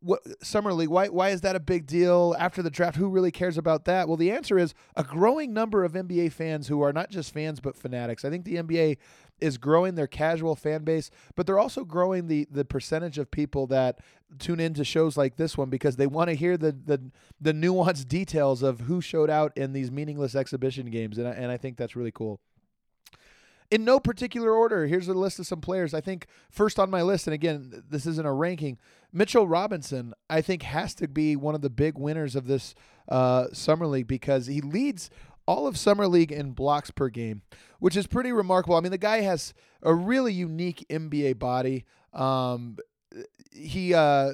what 0.01 0.21
summer 0.45 0.73
league 0.73 0.89
why 0.89 1.09
why 1.09 1.29
is 1.31 1.43
that 1.43 1.55
a 1.55 1.61
big 1.61 1.87
deal 1.87 2.35
after 2.39 2.63
the 2.63 2.71
draft 2.71 2.97
who 2.97 3.09
really 3.09 3.31
cares 3.31 3.57
about 3.57 3.85
that 3.85 4.09
well 4.09 4.17
the 4.17 4.31
answer 4.31 4.59
is 4.59 4.75
a 4.97 5.05
growing 5.05 5.53
number 5.53 5.85
of 5.85 5.93
NBA 5.93 6.33
fans 6.33 6.69
who 6.69 6.81
are 6.83 6.93
not 6.93 7.11
just 7.11 7.33
fans 7.33 7.61
but 7.61 7.77
fanatics 7.77 8.25
i 8.25 8.31
think 8.31 8.45
the 8.45 8.57
NBA 8.57 8.97
is 9.41 9.59
growing 9.59 9.95
their 9.95 10.07
casual 10.07 10.55
fan 10.55 10.85
base 10.85 11.11
but 11.35 11.47
they're 11.47 11.59
also 11.59 11.85
growing 11.85 12.27
the 12.29 12.47
the 12.51 12.65
percentage 12.65 13.19
of 13.19 13.31
people 13.31 13.67
that 13.67 13.99
tune 14.39 14.61
into 14.61 14.85
shows 14.85 15.17
like 15.17 15.37
this 15.37 15.57
one 15.57 15.71
because 15.71 15.97
they 15.97 16.07
want 16.07 16.29
to 16.29 16.35
hear 16.35 16.57
the 16.57 16.73
the 16.73 17.11
the 17.41 17.53
nuanced 17.53 18.09
details 18.09 18.63
of 18.63 18.81
who 18.81 19.01
showed 19.01 19.31
out 19.31 19.53
in 19.57 19.73
these 19.73 19.91
meaningless 19.91 20.35
exhibition 20.35 20.91
games 20.91 21.19
and 21.19 21.29
I, 21.29 21.33
and 21.33 21.51
I 21.51 21.57
think 21.57 21.77
that's 21.77 21.97
really 21.97 22.13
cool 22.13 22.41
in 23.71 23.85
no 23.85 24.01
particular 24.01 24.53
order, 24.53 24.87
here's 24.87 25.09
a 25.09 25.15
list 25.15 25.39
of 25.39 25.47
some 25.47 25.61
players. 25.61 25.93
I 25.93 26.01
think 26.01 26.27
first 26.51 26.79
on 26.79 26.91
my 26.91 27.03
list, 27.03 27.27
and 27.27 27.35
again, 27.35 27.83
this 27.91 28.07
isn't 28.07 28.27
a 28.27 28.33
ranking. 28.33 28.79
Mitchell 29.13 29.47
Robinson, 29.47 30.15
I 30.31 30.41
think, 30.41 30.63
has 30.63 30.95
to 30.97 31.09
be 31.09 31.37
one 31.37 31.55
of 31.55 31.61
the 31.61 31.71
big 31.71 31.99
winners 31.99 32.35
of 32.35 32.47
this 32.47 32.75
uh, 33.09 33.49
summer 33.53 33.87
league 33.87 34.07
because 34.07 34.47
he 34.47 34.61
leads 34.61 35.11
all 35.49 35.67
of 35.67 35.79
summer 35.79 36.07
league 36.07 36.31
in 36.31 36.53
blocks 36.53 36.91
per 36.91 37.09
game, 37.09 37.41
which 37.79 37.97
is 37.97 38.07
pretty 38.07 38.31
remarkable. 38.33 38.77
I 38.77 38.81
mean, 38.81 38.93
the 38.93 38.99
guy 38.99 39.23
has 39.23 39.55
a 39.83 39.95
really 39.95 40.35
unique 40.35 40.85
NBA 40.91 41.39
body. 41.39 41.87
Um, 42.13 42.77
he 43.51 43.95
uh, 43.95 44.33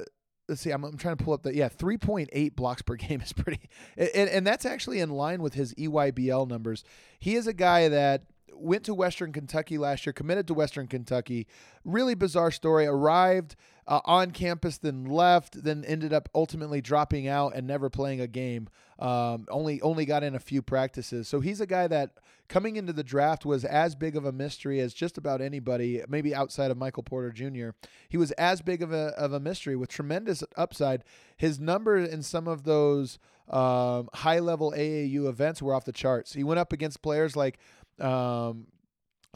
let's 0.49 0.61
see, 0.61 0.73
I'm, 0.73 0.83
I'm 0.83 0.97
trying 0.97 1.16
to 1.16 1.25
pull 1.25 1.33
up 1.33 1.44
the 1.44 1.54
yeah, 1.54 1.68
3.8 1.68 2.56
blocks 2.56 2.83
per 2.83 2.97
game 2.97 3.21
is 3.21 3.33
pretty, 3.33 3.68
and, 3.97 4.28
and 4.28 4.44
that's 4.44 4.66
actually 4.66 4.99
in 4.99 5.11
line 5.11 5.40
with 5.40 5.54
his 5.54 5.73
EYBL 5.75 6.49
numbers. 6.49 6.83
He 7.21 7.37
is 7.37 7.47
a 7.47 7.54
guy 7.54 7.88
that 7.88 8.25
went 8.57 8.85
to 8.85 8.95
Western 8.95 9.33
Kentucky 9.33 9.79
last 9.79 10.07
year, 10.07 10.13
committed 10.13 10.47
to 10.49 10.55
Western 10.55 10.87
Kentucky. 10.87 11.47
Really 11.85 12.15
bizarre 12.15 12.51
story. 12.51 12.87
Arrived 12.87 13.57
uh, 13.87 14.01
on 14.05 14.31
campus, 14.31 14.79
then 14.79 15.05
left, 15.05 15.63
then 15.63 15.85
ended 15.85 16.13
up 16.13 16.29
ultimately 16.35 16.81
dropping 16.81 17.29
out 17.29 17.55
and 17.55 17.67
never 17.67 17.91
playing 17.91 18.21
a 18.21 18.27
game. 18.27 18.69
Um, 18.99 19.47
only 19.51 19.81
only 19.83 20.05
got 20.07 20.23
in 20.23 20.35
a 20.35 20.41
few 20.41 20.63
practices. 20.63 21.29
So 21.29 21.41
he's 21.41 21.61
a 21.61 21.67
guy 21.67 21.89
that 21.89 22.13
coming 22.49 22.77
into 22.77 22.93
the 22.93 23.03
draft 23.03 23.45
was 23.45 23.65
as 23.65 23.95
big 23.95 24.17
of 24.17 24.25
a 24.25 24.33
mystery 24.33 24.81
as 24.81 24.95
just 24.95 25.19
about 25.19 25.41
anybody, 25.41 26.03
maybe 26.09 26.35
outside 26.35 26.71
of 26.71 26.77
Michael 26.79 27.03
Porter 27.03 27.33
Jr. 27.33 27.71
He 28.09 28.17
was 28.17 28.31
as 28.33 28.63
big 28.63 28.83
of 28.83 28.93
a 28.93 29.09
of 29.19 29.33
a 29.33 29.41
mystery 29.41 29.77
with 29.77 29.91
tremendous 29.91 30.45
upside. 30.57 31.03
His 31.37 31.59
number 31.59 31.99
in 31.99 32.23
some 32.23 32.47
of 32.47 32.65
those 32.65 33.19
um, 33.49 34.09
high 34.15 34.39
level 34.39 34.73
AAU 34.73 35.29
events 35.29 35.61
were 35.61 35.75
off 35.75 35.85
the 35.85 35.93
charts. 35.93 36.33
He 36.33 36.45
went 36.45 36.59
up 36.59 36.73
against 36.73 37.03
players 37.03 37.37
like 37.37 37.59
um, 38.01 38.67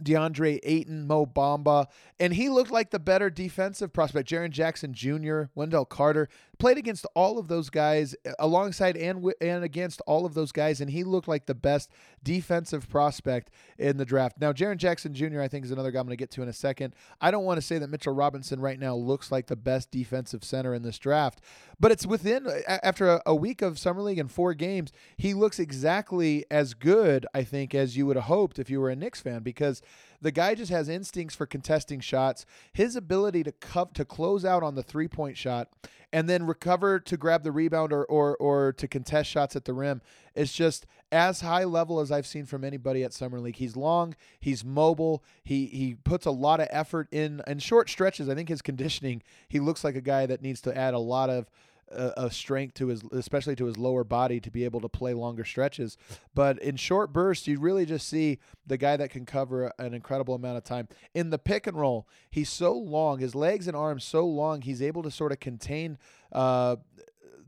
DeAndre 0.02 0.60
Ayton, 0.62 1.06
Mo 1.06 1.26
Bamba, 1.26 1.86
and 2.20 2.32
he 2.32 2.48
looked 2.48 2.70
like 2.70 2.90
the 2.90 2.98
better 2.98 3.30
defensive 3.30 3.92
prospect. 3.92 4.28
Jaren 4.28 4.50
Jackson 4.50 4.92
Jr., 4.94 5.44
Wendell 5.54 5.84
Carter 5.84 6.28
played 6.58 6.78
against 6.78 7.06
all 7.14 7.38
of 7.38 7.48
those 7.48 7.70
guys 7.70 8.14
alongside 8.38 8.96
and 8.96 9.32
and 9.40 9.64
against 9.64 10.00
all 10.02 10.26
of 10.26 10.34
those 10.34 10.52
guys, 10.52 10.80
and 10.80 10.90
he 10.90 11.04
looked 11.04 11.28
like 11.28 11.46
the 11.46 11.54
best 11.54 11.90
defensive 12.22 12.88
prospect 12.88 13.50
in 13.78 13.96
the 13.96 14.04
draft. 14.04 14.40
Now, 14.40 14.52
Jaren 14.52 14.76
Jackson 14.76 15.14
Jr. 15.14 15.40
I 15.40 15.48
think 15.48 15.64
is 15.64 15.70
another 15.70 15.90
guy 15.90 16.00
I'm 16.00 16.06
going 16.06 16.16
to 16.16 16.20
get 16.20 16.30
to 16.32 16.42
in 16.42 16.48
a 16.48 16.52
second. 16.52 16.94
I 17.20 17.30
don't 17.30 17.44
want 17.44 17.58
to 17.58 17.66
say 17.66 17.78
that 17.78 17.88
Mitchell 17.88 18.12
Robinson 18.12 18.60
right 18.60 18.78
now 18.78 18.94
looks 18.94 19.30
like 19.30 19.46
the 19.46 19.56
best 19.56 19.90
defensive 19.90 20.44
center 20.44 20.74
in 20.74 20.82
this 20.82 20.98
draft, 20.98 21.40
but 21.78 21.92
it's 21.92 22.06
within 22.06 22.46
after 22.66 23.08
a, 23.08 23.22
a 23.26 23.34
week 23.34 23.62
of 23.62 23.78
summer 23.78 24.02
league 24.02 24.18
and 24.18 24.30
four 24.30 24.54
games, 24.54 24.92
he 25.16 25.34
looks 25.34 25.58
exactly 25.58 26.44
as 26.50 26.74
good 26.74 27.26
I 27.34 27.44
think 27.44 27.74
as 27.74 27.96
you 27.96 28.06
would 28.06 28.16
have 28.16 28.24
hoped 28.26 28.58
if 28.58 28.68
you 28.70 28.80
were 28.80 28.90
a 28.90 28.96
Knicks 28.96 29.20
fan 29.20 29.42
because 29.42 29.82
the 30.20 30.32
guy 30.32 30.54
just 30.54 30.72
has 30.72 30.88
instincts 30.88 31.36
for 31.36 31.46
contesting 31.46 32.00
shots. 32.00 32.44
His 32.72 32.96
ability 32.96 33.44
to 33.44 33.52
cup 33.52 33.94
to 33.94 34.04
close 34.04 34.44
out 34.44 34.62
on 34.62 34.74
the 34.74 34.82
three 34.82 35.08
point 35.08 35.36
shot 35.36 35.68
and 36.12 36.28
then 36.28 36.46
recover 36.46 36.98
to 37.00 37.16
grab 37.16 37.42
the 37.42 37.52
rebound 37.52 37.92
or, 37.92 38.04
or 38.06 38.36
or 38.36 38.72
to 38.72 38.88
contest 38.88 39.30
shots 39.30 39.56
at 39.56 39.64
the 39.64 39.72
rim 39.72 40.00
It's 40.34 40.52
just 40.52 40.86
as 41.10 41.40
high 41.40 41.64
level 41.64 42.00
as 42.00 42.10
I've 42.10 42.26
seen 42.26 42.46
from 42.46 42.64
anybody 42.64 43.02
at 43.02 43.12
summer 43.12 43.40
league. 43.40 43.56
He's 43.56 43.76
long, 43.76 44.14
he's 44.40 44.64
mobile, 44.64 45.22
he 45.44 45.66
he 45.66 45.94
puts 45.94 46.26
a 46.26 46.30
lot 46.30 46.60
of 46.60 46.68
effort 46.70 47.08
in 47.12 47.42
in 47.46 47.58
short 47.58 47.90
stretches. 47.90 48.28
I 48.28 48.34
think 48.34 48.48
his 48.48 48.62
conditioning, 48.62 49.22
he 49.48 49.60
looks 49.60 49.84
like 49.84 49.96
a 49.96 50.00
guy 50.00 50.26
that 50.26 50.42
needs 50.42 50.60
to 50.62 50.76
add 50.76 50.94
a 50.94 50.98
lot 50.98 51.30
of 51.30 51.50
a, 51.90 52.30
strength 52.30 52.74
to 52.74 52.88
his, 52.88 53.02
especially 53.12 53.56
to 53.56 53.66
his 53.66 53.76
lower 53.76 54.04
body, 54.04 54.40
to 54.40 54.50
be 54.50 54.64
able 54.64 54.80
to 54.80 54.88
play 54.88 55.14
longer 55.14 55.44
stretches. 55.44 55.96
But 56.34 56.58
in 56.60 56.76
short 56.76 57.12
bursts, 57.12 57.46
you 57.46 57.58
really 57.58 57.86
just 57.86 58.08
see 58.08 58.38
the 58.66 58.76
guy 58.76 58.96
that 58.96 59.10
can 59.10 59.24
cover 59.24 59.72
an 59.78 59.94
incredible 59.94 60.34
amount 60.34 60.58
of 60.58 60.64
time. 60.64 60.88
In 61.14 61.30
the 61.30 61.38
pick 61.38 61.66
and 61.66 61.78
roll, 61.78 62.06
he's 62.30 62.50
so 62.50 62.72
long, 62.72 63.18
his 63.18 63.34
legs 63.34 63.66
and 63.66 63.76
arms 63.76 64.04
so 64.04 64.26
long, 64.26 64.62
he's 64.62 64.82
able 64.82 65.02
to 65.02 65.10
sort 65.10 65.32
of 65.32 65.40
contain. 65.40 65.98
Uh, 66.32 66.76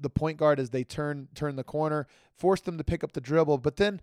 the 0.01 0.11
point 0.11 0.39
guard 0.39 0.59
as 0.59 0.71
they 0.71 0.83
turn 0.83 1.29
turn 1.35 1.57
the 1.57 1.65
corner, 1.65 2.07
force 2.35 2.61
them 2.63 2.79
to 2.79 2.85
pick 2.85 3.05
up 3.05 3.13
the 3.13 3.21
dribble. 3.21 3.59
But 3.59 3.77
then 3.77 4.01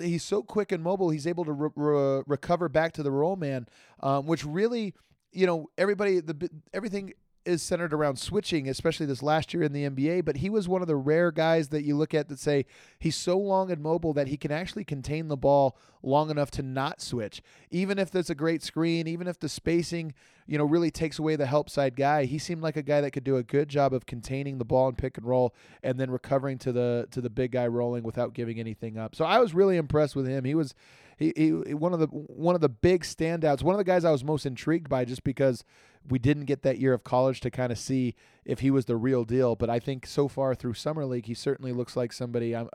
he's 0.00 0.24
so 0.24 0.42
quick 0.42 0.72
and 0.72 0.82
mobile, 0.82 1.10
he's 1.10 1.26
able 1.26 1.44
to 1.44 1.52
re- 1.52 1.70
re- 1.76 2.22
recover 2.26 2.68
back 2.68 2.92
to 2.94 3.02
the 3.02 3.10
roll 3.10 3.36
man, 3.36 3.66
um, 4.00 4.26
which 4.26 4.44
really, 4.44 4.94
you 5.32 5.46
know, 5.46 5.68
everybody 5.76 6.20
the 6.20 6.48
everything 6.72 7.12
is 7.44 7.62
centered 7.62 7.92
around 7.92 8.18
switching, 8.18 8.68
especially 8.68 9.06
this 9.06 9.22
last 9.22 9.52
year 9.52 9.62
in 9.62 9.72
the 9.72 9.88
NBA. 9.88 10.24
But 10.24 10.38
he 10.38 10.50
was 10.50 10.68
one 10.68 10.82
of 10.82 10.88
the 10.88 10.96
rare 10.96 11.30
guys 11.30 11.68
that 11.68 11.82
you 11.82 11.96
look 11.96 12.14
at 12.14 12.28
that 12.28 12.38
say 12.38 12.66
he's 12.98 13.16
so 13.16 13.38
long 13.38 13.70
and 13.70 13.82
mobile 13.82 14.12
that 14.14 14.28
he 14.28 14.36
can 14.36 14.50
actually 14.50 14.84
contain 14.84 15.28
the 15.28 15.36
ball 15.36 15.76
long 16.02 16.30
enough 16.30 16.50
to 16.52 16.62
not 16.62 17.00
switch. 17.00 17.42
Even 17.70 17.98
if 17.98 18.10
there's 18.10 18.30
a 18.30 18.34
great 18.34 18.62
screen, 18.62 19.06
even 19.06 19.26
if 19.26 19.38
the 19.38 19.48
spacing, 19.48 20.12
you 20.46 20.58
know, 20.58 20.64
really 20.64 20.90
takes 20.90 21.18
away 21.18 21.36
the 21.36 21.46
help 21.46 21.70
side 21.70 21.96
guy, 21.96 22.24
he 22.24 22.38
seemed 22.38 22.62
like 22.62 22.76
a 22.76 22.82
guy 22.82 23.00
that 23.00 23.10
could 23.12 23.24
do 23.24 23.36
a 23.36 23.42
good 23.42 23.68
job 23.68 23.92
of 23.92 24.06
containing 24.06 24.58
the 24.58 24.64
ball 24.64 24.88
and 24.88 24.98
pick 24.98 25.16
and 25.16 25.26
roll 25.26 25.54
and 25.82 25.98
then 25.98 26.10
recovering 26.10 26.58
to 26.58 26.72
the 26.72 27.08
to 27.10 27.20
the 27.20 27.30
big 27.30 27.52
guy 27.52 27.66
rolling 27.66 28.02
without 28.02 28.34
giving 28.34 28.60
anything 28.60 28.98
up. 28.98 29.14
So 29.14 29.24
I 29.24 29.38
was 29.38 29.54
really 29.54 29.76
impressed 29.76 30.14
with 30.14 30.26
him. 30.26 30.44
He 30.44 30.54
was 30.54 30.74
he, 31.16 31.32
he 31.36 31.74
one 31.74 31.92
of 31.92 32.00
the 32.00 32.06
one 32.06 32.54
of 32.54 32.60
the 32.60 32.68
big 32.68 33.02
standouts, 33.02 33.62
one 33.62 33.74
of 33.74 33.78
the 33.78 33.84
guys 33.84 34.04
I 34.04 34.10
was 34.10 34.24
most 34.24 34.46
intrigued 34.46 34.88
by 34.88 35.04
just 35.04 35.24
because 35.24 35.64
we 36.08 36.18
didn't 36.18 36.44
get 36.44 36.62
that 36.62 36.78
year 36.78 36.92
of 36.92 37.04
college 37.04 37.40
to 37.40 37.50
kind 37.50 37.72
of 37.72 37.78
see 37.78 38.14
if 38.44 38.60
he 38.60 38.70
was 38.70 38.84
the 38.84 38.96
real 38.96 39.24
deal. 39.24 39.56
But 39.56 39.70
I 39.70 39.78
think 39.78 40.06
so 40.06 40.28
far 40.28 40.54
through 40.54 40.74
summer 40.74 41.04
league, 41.06 41.26
he 41.26 41.34
certainly 41.34 41.72
looks 41.72 41.96
like 41.96 42.12
somebody 42.12 42.54
uh, 42.54 42.66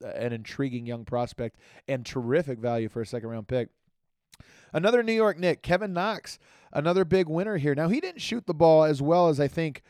an 0.00 0.32
intriguing 0.32 0.86
young 0.86 1.04
prospect 1.04 1.58
and 1.86 2.04
terrific 2.04 2.58
value 2.58 2.88
for 2.88 3.00
a 3.00 3.06
second 3.06 3.28
round 3.28 3.48
pick. 3.48 3.68
Another 4.72 5.02
New 5.02 5.12
York 5.12 5.38
Knick, 5.38 5.62
Kevin 5.62 5.92
Knox, 5.92 6.38
another 6.72 7.04
big 7.04 7.28
winner 7.28 7.58
here. 7.58 7.74
Now 7.74 7.88
he 7.88 8.00
didn't 8.00 8.22
shoot 8.22 8.46
the 8.46 8.54
ball 8.54 8.84
as 8.84 9.02
well 9.02 9.28
as 9.28 9.38
I 9.38 9.48
think 9.48 9.82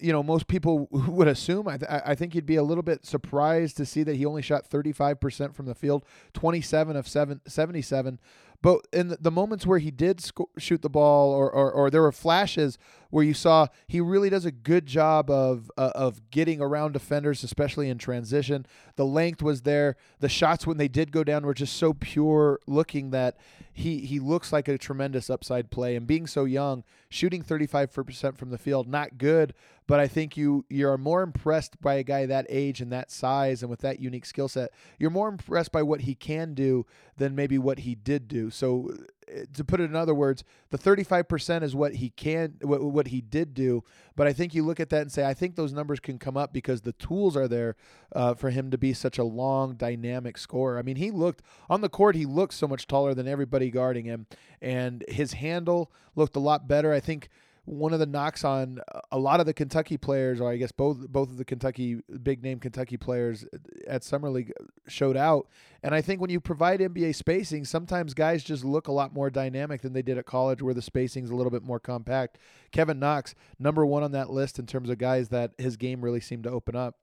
you 0.00 0.12
know 0.12 0.22
most 0.22 0.46
people 0.46 0.88
would 0.90 1.28
assume. 1.28 1.68
I, 1.68 1.76
th- 1.76 1.90
I 1.90 2.14
think 2.14 2.34
you'd 2.34 2.46
be 2.46 2.56
a 2.56 2.62
little 2.62 2.82
bit 2.82 3.04
surprised 3.04 3.76
to 3.78 3.86
see 3.86 4.02
that 4.04 4.16
he 4.16 4.24
only 4.24 4.42
shot 4.42 4.68
35% 4.68 5.54
from 5.54 5.66
the 5.66 5.74
field, 5.74 6.04
27 6.34 6.96
of 6.96 7.08
seven, 7.08 7.40
77. 7.46 8.18
But 8.60 8.80
in 8.92 9.16
the, 9.20 9.30
moments 9.30 9.66
where 9.66 9.78
he 9.78 9.92
did 9.92 10.24
shoot 10.58 10.82
the 10.82 10.88
ball, 10.88 11.30
or, 11.30 11.48
or, 11.48 11.70
or 11.70 11.90
there 11.90 12.02
were 12.02 12.10
flashes 12.10 12.76
where 13.10 13.24
you 13.24 13.32
saw 13.32 13.68
he 13.86 14.00
really 14.00 14.30
does 14.30 14.44
a 14.44 14.50
good 14.50 14.84
job 14.84 15.30
of 15.30 15.70
uh, 15.78 15.92
of 15.94 16.30
getting 16.30 16.60
around 16.60 16.92
defenders, 16.92 17.44
especially 17.44 17.88
in 17.88 17.98
transition. 17.98 18.66
The 18.96 19.06
length 19.06 19.42
was 19.42 19.62
there. 19.62 19.96
The 20.18 20.28
shots 20.28 20.66
when 20.66 20.76
they 20.76 20.88
did 20.88 21.12
go 21.12 21.22
down 21.22 21.46
were 21.46 21.54
just 21.54 21.76
so 21.76 21.94
pure 21.94 22.58
looking 22.66 23.10
that 23.10 23.36
he 23.72 24.00
he 24.00 24.18
looks 24.18 24.52
like 24.52 24.66
a 24.66 24.76
tremendous 24.76 25.30
upside 25.30 25.70
play. 25.70 25.94
And 25.94 26.06
being 26.06 26.26
so 26.26 26.44
young, 26.44 26.82
shooting 27.08 27.44
35% 27.44 28.36
from 28.36 28.50
the 28.50 28.58
field, 28.58 28.88
not 28.88 29.18
good, 29.18 29.54
but 29.88 29.98
I 29.98 30.06
think 30.06 30.36
you 30.36 30.66
you're 30.68 30.98
more 30.98 31.22
impressed 31.22 31.80
by 31.80 31.94
a 31.94 32.04
guy 32.04 32.26
that 32.26 32.46
age 32.50 32.80
and 32.80 32.92
that 32.92 33.10
size 33.10 33.62
and 33.62 33.70
with 33.70 33.80
that 33.80 33.98
unique 33.98 34.26
skill 34.26 34.46
set. 34.46 34.70
You're 34.98 35.10
more 35.10 35.28
impressed 35.28 35.72
by 35.72 35.82
what 35.82 36.02
he 36.02 36.14
can 36.14 36.54
do 36.54 36.86
than 37.16 37.34
maybe 37.34 37.58
what 37.58 37.80
he 37.80 37.94
did 37.94 38.28
do. 38.28 38.50
So 38.50 38.92
uh, 39.26 39.44
to 39.54 39.64
put 39.64 39.80
it 39.80 39.84
in 39.84 39.96
other 39.96 40.14
words, 40.14 40.44
the 40.68 40.76
35% 40.78 41.62
is 41.62 41.74
what 41.74 41.94
he 41.94 42.10
can 42.10 42.56
what, 42.60 42.82
what 42.82 43.08
he 43.08 43.22
did 43.22 43.54
do, 43.54 43.82
but 44.14 44.26
I 44.26 44.34
think 44.34 44.54
you 44.54 44.62
look 44.62 44.78
at 44.78 44.90
that 44.90 45.00
and 45.00 45.10
say 45.10 45.24
I 45.24 45.32
think 45.32 45.56
those 45.56 45.72
numbers 45.72 46.00
can 46.00 46.18
come 46.18 46.36
up 46.36 46.52
because 46.52 46.82
the 46.82 46.92
tools 46.92 47.34
are 47.34 47.48
there 47.48 47.74
uh, 48.14 48.34
for 48.34 48.50
him 48.50 48.70
to 48.70 48.78
be 48.78 48.92
such 48.92 49.16
a 49.16 49.24
long 49.24 49.74
dynamic 49.74 50.36
scorer. 50.36 50.78
I 50.78 50.82
mean, 50.82 50.96
he 50.96 51.10
looked 51.10 51.40
on 51.70 51.80
the 51.80 51.88
court 51.88 52.14
he 52.14 52.26
looked 52.26 52.54
so 52.54 52.68
much 52.68 52.86
taller 52.86 53.14
than 53.14 53.26
everybody 53.26 53.70
guarding 53.70 54.04
him 54.04 54.26
and 54.60 55.02
his 55.08 55.32
handle 55.32 55.90
looked 56.14 56.36
a 56.36 56.40
lot 56.40 56.68
better. 56.68 56.92
I 56.92 57.00
think 57.00 57.30
one 57.68 57.92
of 57.92 58.00
the 58.00 58.06
knocks 58.06 58.44
on 58.44 58.80
a 59.12 59.18
lot 59.18 59.40
of 59.40 59.46
the 59.46 59.52
Kentucky 59.52 59.98
players, 59.98 60.40
or 60.40 60.50
I 60.50 60.56
guess 60.56 60.72
both 60.72 61.06
both 61.08 61.28
of 61.28 61.36
the 61.36 61.44
Kentucky 61.44 62.00
big 62.22 62.42
name 62.42 62.60
Kentucky 62.60 62.96
players 62.96 63.44
uh, 63.52 63.58
at 63.86 64.02
summer 64.02 64.30
league 64.30 64.52
uh, 64.58 64.64
showed 64.88 65.16
out. 65.16 65.48
And 65.82 65.94
I 65.94 66.00
think 66.00 66.20
when 66.20 66.30
you 66.30 66.40
provide 66.40 66.80
NBA 66.80 67.14
spacing, 67.14 67.64
sometimes 67.64 68.14
guys 68.14 68.42
just 68.42 68.64
look 68.64 68.88
a 68.88 68.92
lot 68.92 69.12
more 69.12 69.28
dynamic 69.28 69.82
than 69.82 69.92
they 69.92 70.02
did 70.02 70.16
at 70.16 70.24
college, 70.24 70.62
where 70.62 70.74
the 70.74 70.82
spacing's 70.82 71.30
a 71.30 71.34
little 71.34 71.50
bit 71.50 71.62
more 71.62 71.78
compact. 71.78 72.38
Kevin 72.72 72.98
Knox, 72.98 73.34
number 73.58 73.84
one 73.84 74.02
on 74.02 74.12
that 74.12 74.30
list 74.30 74.58
in 74.58 74.66
terms 74.66 74.88
of 74.88 74.98
guys 74.98 75.28
that 75.28 75.52
his 75.58 75.76
game 75.76 76.02
really 76.02 76.20
seemed 76.20 76.44
to 76.44 76.50
open 76.50 76.74
up. 76.74 76.96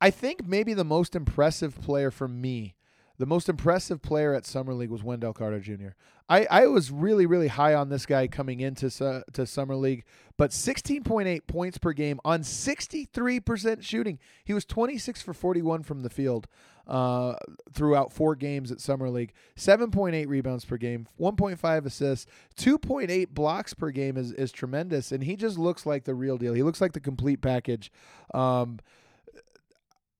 I 0.00 0.10
think 0.10 0.46
maybe 0.46 0.74
the 0.74 0.84
most 0.84 1.14
impressive 1.14 1.80
player 1.80 2.10
for 2.10 2.28
me 2.28 2.76
the 3.18 3.26
most 3.26 3.48
impressive 3.48 4.00
player 4.00 4.32
at 4.32 4.46
Summer 4.46 4.72
League 4.72 4.90
was 4.90 5.02
Wendell 5.02 5.32
Carter 5.32 5.60
Jr. 5.60 5.88
I, 6.28 6.46
I 6.50 6.66
was 6.66 6.90
really, 6.90 7.26
really 7.26 7.48
high 7.48 7.74
on 7.74 7.88
this 7.88 8.06
guy 8.06 8.28
coming 8.28 8.60
into 8.60 8.90
su- 8.90 9.22
to 9.32 9.46
Summer 9.46 9.74
League, 9.74 10.04
but 10.36 10.50
16.8 10.50 11.46
points 11.46 11.78
per 11.78 11.92
game 11.92 12.20
on 12.24 12.42
63% 12.42 13.82
shooting. 13.82 14.18
He 14.44 14.54
was 14.54 14.64
26 14.64 15.22
for 15.22 15.34
41 15.34 15.82
from 15.82 16.00
the 16.00 16.10
field 16.10 16.46
uh, 16.86 17.34
throughout 17.72 18.12
four 18.12 18.36
games 18.36 18.70
at 18.70 18.80
Summer 18.80 19.10
League. 19.10 19.32
7.8 19.56 20.28
rebounds 20.28 20.64
per 20.64 20.76
game, 20.76 21.08
1.5 21.18 21.86
assists, 21.86 22.26
2.8 22.56 23.30
blocks 23.30 23.74
per 23.74 23.90
game 23.90 24.16
is, 24.16 24.32
is 24.32 24.52
tremendous, 24.52 25.10
and 25.10 25.24
he 25.24 25.34
just 25.34 25.58
looks 25.58 25.86
like 25.86 26.04
the 26.04 26.14
real 26.14 26.38
deal. 26.38 26.54
He 26.54 26.62
looks 26.62 26.80
like 26.80 26.92
the 26.92 27.00
complete 27.00 27.40
package. 27.40 27.90
Um, 28.32 28.78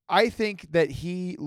I 0.09 0.29
think 0.29 0.71
that 0.71 0.89
he 0.89 1.37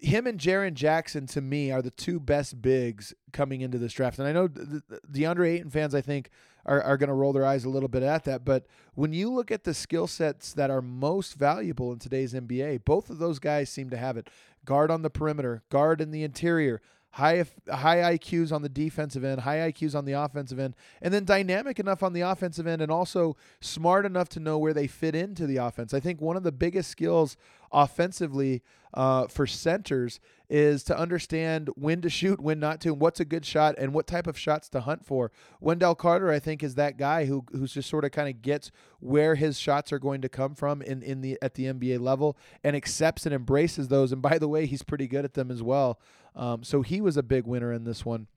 him 0.00 0.26
and 0.26 0.38
Jaren 0.38 0.74
Jackson 0.74 1.26
to 1.28 1.40
me 1.40 1.70
are 1.70 1.82
the 1.82 1.90
two 1.90 2.20
best 2.20 2.62
bigs 2.62 3.14
coming 3.32 3.60
into 3.60 3.78
this 3.78 3.92
draft. 3.92 4.18
And 4.18 4.28
I 4.28 4.32
know 4.32 4.46
the, 4.46 4.82
the 4.88 5.00
DeAndre 5.10 5.54
Ayton 5.54 5.70
fans, 5.70 5.94
I 5.94 6.00
think, 6.00 6.30
are, 6.64 6.82
are 6.82 6.96
going 6.96 7.08
to 7.08 7.14
roll 7.14 7.32
their 7.32 7.44
eyes 7.44 7.64
a 7.64 7.68
little 7.68 7.88
bit 7.88 8.02
at 8.02 8.24
that. 8.24 8.44
But 8.44 8.66
when 8.94 9.12
you 9.12 9.32
look 9.32 9.50
at 9.50 9.64
the 9.64 9.74
skill 9.74 10.06
sets 10.06 10.52
that 10.52 10.70
are 10.70 10.82
most 10.82 11.34
valuable 11.34 11.92
in 11.92 11.98
today's 11.98 12.34
NBA, 12.34 12.84
both 12.84 13.10
of 13.10 13.18
those 13.18 13.38
guys 13.38 13.70
seem 13.70 13.90
to 13.90 13.96
have 13.96 14.16
it. 14.16 14.28
Guard 14.64 14.90
on 14.90 15.02
the 15.02 15.10
perimeter, 15.10 15.62
guard 15.70 16.00
in 16.00 16.10
the 16.10 16.22
interior, 16.22 16.80
high 17.12 17.44
high 17.70 18.16
IQs 18.16 18.52
on 18.52 18.62
the 18.62 18.68
defensive 18.68 19.24
end, 19.24 19.40
high 19.40 19.70
IQs 19.70 19.94
on 19.94 20.04
the 20.04 20.12
offensive 20.12 20.58
end, 20.58 20.74
and 21.00 21.12
then 21.12 21.24
dynamic 21.24 21.78
enough 21.78 22.02
on 22.02 22.12
the 22.12 22.20
offensive 22.20 22.66
end 22.66 22.82
and 22.82 22.92
also 22.92 23.36
smart 23.60 24.04
enough 24.04 24.28
to 24.30 24.40
know 24.40 24.58
where 24.58 24.74
they 24.74 24.86
fit 24.86 25.14
into 25.14 25.46
the 25.46 25.56
offense. 25.56 25.94
I 25.94 26.00
think 26.00 26.20
one 26.20 26.36
of 26.36 26.42
the 26.42 26.52
biggest 26.52 26.90
skills 26.90 27.36
offensively 27.72 28.62
uh, 28.94 29.26
for 29.26 29.46
centers 29.46 30.20
is 30.48 30.82
to 30.82 30.98
understand 30.98 31.68
when 31.74 32.00
to 32.00 32.08
shoot, 32.08 32.40
when 32.40 32.58
not 32.58 32.80
to, 32.80 32.88
and 32.88 33.00
what's 33.00 33.20
a 33.20 33.24
good 33.24 33.44
shot, 33.44 33.74
and 33.76 33.92
what 33.92 34.06
type 34.06 34.26
of 34.26 34.38
shots 34.38 34.68
to 34.70 34.80
hunt 34.80 35.04
for. 35.04 35.30
Wendell 35.60 35.94
Carter, 35.94 36.30
I 36.30 36.38
think, 36.38 36.62
is 36.62 36.74
that 36.76 36.96
guy 36.96 37.26
who 37.26 37.44
who's 37.52 37.72
just 37.72 37.90
sort 37.90 38.04
of 38.04 38.12
kind 38.12 38.28
of 38.28 38.40
gets 38.40 38.70
where 39.00 39.34
his 39.34 39.58
shots 39.58 39.92
are 39.92 39.98
going 39.98 40.22
to 40.22 40.28
come 40.28 40.54
from 40.54 40.80
in, 40.80 41.02
in 41.02 41.20
the 41.20 41.38
at 41.42 41.54
the 41.54 41.64
NBA 41.64 42.00
level 42.00 42.36
and 42.64 42.74
accepts 42.74 43.26
and 43.26 43.34
embraces 43.34 43.88
those. 43.88 44.10
And 44.10 44.22
by 44.22 44.38
the 44.38 44.48
way, 44.48 44.64
he's 44.64 44.82
pretty 44.82 45.06
good 45.06 45.24
at 45.24 45.34
them 45.34 45.50
as 45.50 45.62
well. 45.62 46.00
Um, 46.38 46.62
so 46.62 46.82
he 46.82 47.00
was 47.00 47.16
a 47.16 47.22
big 47.22 47.46
winner 47.46 47.72
in 47.72 47.84
this 47.84 48.06
one. 48.06 48.28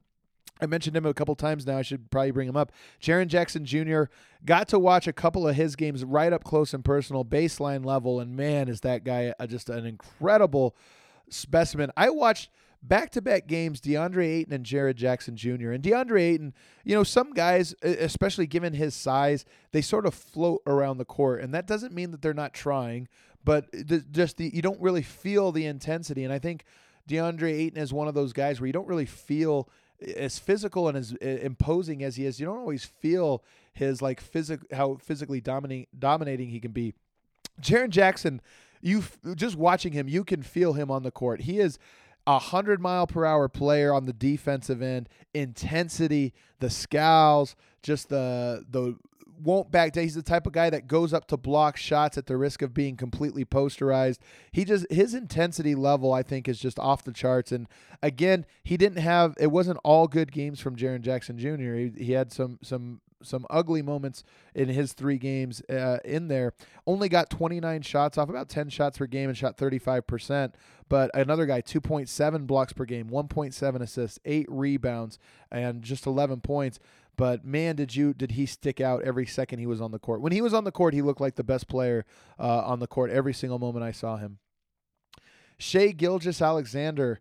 I 0.60 0.66
mentioned 0.68 0.96
him 0.96 1.06
a 1.06 1.14
couple 1.14 1.36
times 1.36 1.66
now. 1.66 1.78
I 1.78 1.82
should 1.82 2.12
probably 2.12 2.32
bring 2.32 2.48
him 2.48 2.58
up. 2.58 2.72
Jaren 3.02 3.28
Jackson 3.28 3.66
Jr. 3.66 4.04
got 4.46 4.68
to 4.70 4.80
watch 4.80 5.08
a 5.08 5.14
couple 5.14 5.48
of 5.48 5.56
his 5.56 5.76
games 5.76 6.04
right 6.04 6.34
up 6.34 6.44
close 6.44 6.74
and 6.74 6.84
personal, 6.86 7.26
baseline 7.26 7.86
level, 7.86 8.20
and 8.20 8.36
man, 8.36 8.68
is 8.68 8.82
that 8.82 9.04
guy 9.04 9.34
just 9.48 9.70
an 9.70 9.86
incredible 9.86 10.76
specimen. 11.30 11.92
I 11.98 12.10
watched 12.10 12.50
back 12.84 13.12
to 13.12 13.22
back 13.22 13.48
games, 13.48 13.82
DeAndre 13.82 14.26
Ayton 14.26 14.54
and 14.54 14.66
Jaren 14.66 14.96
Jackson 14.96 15.36
Jr. 15.36 15.72
And 15.72 15.84
DeAndre 15.84 16.22
Ayton, 16.22 16.54
you 16.84 16.96
know, 16.96 17.04
some 17.04 17.34
guys, 17.34 17.74
especially 17.82 18.48
given 18.48 18.74
his 18.74 18.94
size, 18.94 19.46
they 19.72 19.82
sort 19.82 20.06
of 20.06 20.14
float 20.14 20.62
around 20.68 20.98
the 20.98 21.06
court, 21.06 21.42
and 21.42 21.54
that 21.54 21.68
doesn't 21.68 21.94
mean 21.94 22.12
that 22.12 22.22
they're 22.22 22.34
not 22.34 22.54
trying, 22.54 23.08
but 23.44 23.66
just 24.12 24.38
the 24.38 24.54
you 24.54 24.62
don't 24.62 24.82
really 24.82 25.02
feel 25.02 25.52
the 25.52 25.66
intensity. 25.66 26.24
And 26.24 26.34
I 26.34 26.40
think 26.40 26.66
DeAndre 27.12 27.52
Ayton 27.52 27.82
is 27.82 27.92
one 27.92 28.08
of 28.08 28.14
those 28.14 28.34
guys 28.34 28.60
where 28.60 28.68
you 28.68 28.74
don't 28.74 28.88
really 28.88 29.06
feel 29.06 29.68
as 30.16 30.40
physical 30.40 30.88
and 30.88 30.98
as 30.98 31.14
uh, 31.22 31.26
imposing 31.26 32.04
as 32.04 32.16
he 32.16 32.26
is, 32.26 32.40
you 32.40 32.46
don't 32.46 32.58
always 32.58 32.86
feel 32.86 33.44
his 33.74 34.02
like 34.02 34.22
physic 34.22 34.60
how 34.74 34.96
physically 34.96 35.42
dominating 35.42 35.88
dominating 35.98 36.50
he 36.50 36.60
can 36.60 36.72
be. 36.72 36.94
Jaren 37.62 37.90
Jackson, 37.90 38.42
you 38.82 39.04
just 39.36 39.56
watching 39.56 39.94
him, 39.94 40.08
you 40.08 40.24
can 40.24 40.42
feel 40.42 40.74
him 40.74 40.90
on 40.90 41.04
the 41.04 41.12
court. 41.12 41.42
He 41.42 41.60
is 41.60 41.78
a 42.26 42.40
hundred 42.40 42.80
mile 42.80 43.08
per 43.08 43.26
hour 43.26 43.48
player 43.48 43.94
on 43.94 44.06
the 44.06 44.14
defensive 44.14 44.82
end, 44.82 45.10
intensity, 45.34 46.34
the 46.60 46.70
scowls, 46.70 47.56
just 47.84 48.10
the 48.10 48.66
the 48.70 48.96
won't 49.44 49.72
back 49.72 49.94
down. 49.94 50.04
He's 50.04 50.16
the 50.16 50.22
type 50.22 50.46
of 50.46 50.54
guy 50.54 50.70
that 50.70 50.88
goes 50.88 51.14
up 51.14 51.28
to 51.28 51.38
block 51.38 51.78
shots 51.78 52.18
at 52.18 52.26
the 52.26 52.38
risk 52.38 52.62
of 52.62 52.74
being 52.74 52.96
completely 52.96 53.46
posterized. 53.46 54.20
He 54.52 54.66
just 54.66 54.86
his 54.92 55.14
intensity 55.14 55.76
level, 55.76 56.14
I 56.14 56.24
think, 56.24 56.48
is 56.48 56.60
just 56.60 56.80
off 56.80 57.04
the 57.04 57.14
charts. 57.14 57.52
And 57.52 57.68
again, 58.02 58.46
he 58.64 58.78
didn't 58.78 59.00
have 59.00 59.36
it 59.40 59.48
wasn't 59.48 59.80
all 59.84 60.08
good 60.08 60.32
games 60.32 60.60
from 60.60 60.76
Jaren 60.76 61.02
Jackson 61.02 61.38
Jr. 61.38 61.76
He, 61.76 61.92
he 62.06 62.12
had 62.14 62.32
some 62.32 62.60
some 62.62 63.02
some 63.24 63.46
ugly 63.50 63.82
moments 63.82 64.24
in 64.56 64.70
his 64.70 64.94
three 64.94 65.18
games 65.18 65.62
uh, 65.70 66.00
in 66.04 66.28
there. 66.28 66.54
Only 66.86 67.10
got 67.10 67.30
29 67.30 67.82
shots 67.82 68.18
off 68.18 68.30
about 68.30 68.50
10 68.50 68.70
shots 68.70 68.98
per 68.98 69.06
game 69.06 69.30
and 69.30 69.38
shot 69.38 69.58
35%. 69.58 70.54
But 70.90 71.12
another 71.14 71.46
guy, 71.46 71.62
2.7 71.62 72.48
blocks 72.48 72.74
per 72.74 72.86
game, 72.86 73.10
1.7 73.10 73.82
assists, 73.82 74.20
eight 74.26 74.48
rebounds, 74.50 75.20
and 75.52 75.82
just 75.82 76.06
11 76.06 76.42
points. 76.42 76.80
But 77.22 77.46
man, 77.46 77.76
did 77.76 77.96
you 77.96 78.16
did 78.16 78.32
he 78.32 78.48
stick 78.48 78.82
out 78.82 79.04
every 79.04 79.28
second 79.28 79.60
he 79.60 79.68
was 79.68 79.80
on 79.80 79.92
the 79.92 80.00
court? 80.00 80.22
When 80.22 80.32
he 80.32 80.42
was 80.42 80.56
on 80.56 80.64
the 80.64 80.72
court, 80.72 80.96
he 80.96 81.04
looked 81.04 81.22
like 81.22 81.36
the 81.36 81.44
best 81.44 81.68
player 81.68 82.04
uh, 82.40 82.64
on 82.64 82.80
the 82.80 82.88
court 82.88 83.12
every 83.12 83.32
single 83.32 83.60
moment 83.60 83.86
I 83.86 83.92
saw 83.92 84.18
him. 84.18 84.40
Shai 85.60 85.90
Gilgeous-Alexander. 85.90 87.20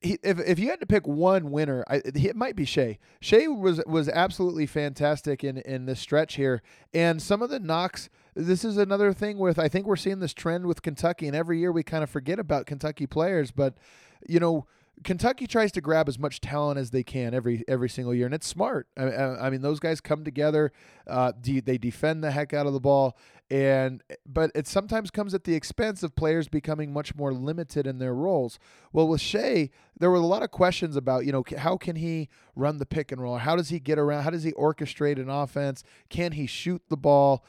He, 0.00 0.18
if 0.24 0.40
if 0.40 0.58
you 0.58 0.68
had 0.68 0.80
to 0.80 0.86
pick 0.86 1.06
one 1.06 1.52
winner, 1.52 1.84
I, 1.86 2.02
it 2.04 2.34
might 2.34 2.56
be 2.56 2.64
Shai. 2.64 2.98
Shai 3.20 3.46
was 3.46 3.80
was 3.86 4.08
absolutely 4.08 4.66
fantastic 4.66 5.44
in 5.44 5.58
in 5.58 5.86
this 5.86 6.00
stretch 6.00 6.34
here, 6.34 6.60
and 6.92 7.22
some 7.22 7.40
of 7.40 7.50
the 7.50 7.60
knocks. 7.60 8.10
This 8.34 8.64
is 8.64 8.76
another 8.76 9.12
thing 9.12 9.38
with 9.38 9.60
I 9.60 9.68
think 9.68 9.86
we're 9.86 9.94
seeing 9.94 10.18
this 10.18 10.34
trend 10.34 10.66
with 10.66 10.82
Kentucky, 10.82 11.28
and 11.28 11.36
every 11.36 11.60
year 11.60 11.70
we 11.70 11.84
kind 11.84 12.02
of 12.02 12.10
forget 12.10 12.40
about 12.40 12.66
Kentucky 12.66 13.06
players, 13.06 13.52
but 13.52 13.74
you 14.28 14.40
know 14.40 14.66
Kentucky 15.02 15.46
tries 15.46 15.72
to 15.72 15.80
grab 15.80 16.08
as 16.08 16.18
much 16.18 16.40
talent 16.40 16.78
as 16.78 16.90
they 16.90 17.02
can 17.02 17.34
every 17.34 17.64
every 17.66 17.88
single 17.88 18.14
year, 18.14 18.26
and 18.26 18.34
it's 18.34 18.46
smart. 18.46 18.86
I, 18.96 19.04
I 19.04 19.50
mean, 19.50 19.60
those 19.60 19.80
guys 19.80 20.00
come 20.00 20.24
together. 20.24 20.72
Uh, 21.06 21.32
de- 21.40 21.60
they 21.60 21.78
defend 21.78 22.22
the 22.22 22.30
heck 22.30 22.54
out 22.54 22.66
of 22.66 22.72
the 22.72 22.80
ball, 22.80 23.16
and 23.50 24.02
but 24.24 24.50
it 24.54 24.68
sometimes 24.68 25.10
comes 25.10 25.34
at 25.34 25.44
the 25.44 25.54
expense 25.54 26.02
of 26.02 26.14
players 26.14 26.48
becoming 26.48 26.92
much 26.92 27.14
more 27.16 27.32
limited 27.32 27.86
in 27.86 27.98
their 27.98 28.14
roles. 28.14 28.58
Well, 28.92 29.08
with 29.08 29.20
Shai, 29.20 29.70
there 29.98 30.10
were 30.10 30.16
a 30.16 30.20
lot 30.20 30.42
of 30.42 30.50
questions 30.50 30.96
about 30.96 31.26
you 31.26 31.32
know 31.32 31.44
how 31.58 31.76
can 31.76 31.96
he 31.96 32.28
run 32.54 32.78
the 32.78 32.86
pick 32.86 33.10
and 33.10 33.20
roll? 33.20 33.38
How 33.38 33.56
does 33.56 33.70
he 33.70 33.80
get 33.80 33.98
around? 33.98 34.22
How 34.22 34.30
does 34.30 34.44
he 34.44 34.52
orchestrate 34.52 35.18
an 35.18 35.28
offense? 35.28 35.82
Can 36.08 36.32
he 36.32 36.46
shoot 36.46 36.82
the 36.88 36.96
ball? 36.96 37.44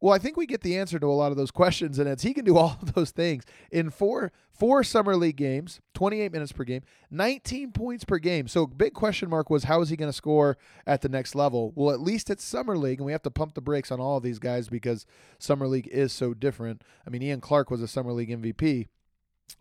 Well, 0.00 0.14
I 0.14 0.18
think 0.18 0.36
we 0.36 0.46
get 0.46 0.62
the 0.62 0.78
answer 0.78 0.98
to 0.98 1.06
a 1.06 1.12
lot 1.12 1.30
of 1.30 1.36
those 1.36 1.50
questions, 1.50 1.98
and 1.98 2.08
it's 2.08 2.22
he 2.22 2.34
can 2.34 2.44
do 2.44 2.56
all 2.56 2.78
of 2.80 2.94
those 2.94 3.10
things 3.10 3.44
in 3.70 3.90
four 3.90 4.32
four 4.52 4.84
summer 4.84 5.16
league 5.16 5.36
games, 5.36 5.80
28 5.94 6.32
minutes 6.32 6.52
per 6.52 6.64
game, 6.64 6.82
19 7.10 7.72
points 7.72 8.04
per 8.04 8.18
game. 8.18 8.46
So 8.46 8.66
big 8.66 8.92
question 8.92 9.30
mark 9.30 9.48
was 9.48 9.64
how 9.64 9.80
is 9.80 9.88
he 9.88 9.96
going 9.96 10.10
to 10.10 10.16
score 10.16 10.58
at 10.86 11.00
the 11.00 11.08
next 11.08 11.34
level? 11.34 11.72
Well, 11.74 11.94
at 11.94 12.00
least 12.00 12.30
it's 12.30 12.44
summer 12.44 12.76
league, 12.76 12.98
and 12.98 13.06
we 13.06 13.12
have 13.12 13.22
to 13.22 13.30
pump 13.30 13.54
the 13.54 13.60
brakes 13.60 13.90
on 13.90 14.00
all 14.00 14.18
of 14.18 14.22
these 14.22 14.38
guys 14.38 14.68
because 14.68 15.06
summer 15.38 15.66
league 15.66 15.88
is 15.88 16.12
so 16.12 16.34
different. 16.34 16.82
I 17.06 17.10
mean, 17.10 17.22
Ian 17.22 17.40
Clark 17.40 17.70
was 17.70 17.82
a 17.82 17.88
summer 17.88 18.12
league 18.12 18.30
MVP. 18.30 18.88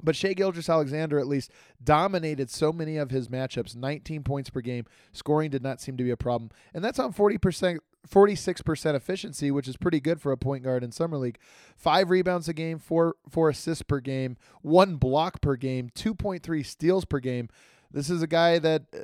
But 0.01 0.15
Shai 0.15 0.33
Gilgeous-Alexander 0.33 1.19
at 1.19 1.27
least 1.27 1.51
dominated 1.83 2.49
so 2.49 2.71
many 2.71 2.97
of 2.97 3.11
his 3.11 3.27
matchups, 3.27 3.75
19 3.75 4.23
points 4.23 4.49
per 4.49 4.61
game. 4.61 4.85
Scoring 5.11 5.49
did 5.49 5.63
not 5.63 5.81
seem 5.81 5.97
to 5.97 6.03
be 6.03 6.11
a 6.11 6.17
problem. 6.17 6.51
And 6.73 6.83
that's 6.83 6.99
on 6.99 7.13
40% 7.13 7.79
46% 8.07 8.95
efficiency, 8.95 9.51
which 9.51 9.67
is 9.67 9.77
pretty 9.77 9.99
good 9.99 10.21
for 10.21 10.31
a 10.31 10.37
point 10.37 10.63
guard 10.63 10.83
in 10.83 10.91
summer 10.91 11.17
league. 11.17 11.39
5 11.75 12.09
rebounds 12.09 12.47
a 12.47 12.53
game, 12.53 12.79
4 12.79 13.15
4 13.29 13.49
assists 13.49 13.83
per 13.83 13.99
game, 13.99 14.37
1 14.61 14.95
block 14.95 15.41
per 15.41 15.55
game, 15.55 15.89
2.3 15.95 16.65
steals 16.65 17.05
per 17.05 17.19
game. 17.19 17.49
This 17.91 18.09
is 18.09 18.21
a 18.21 18.27
guy 18.27 18.59
that 18.59 18.83
uh, 18.93 18.99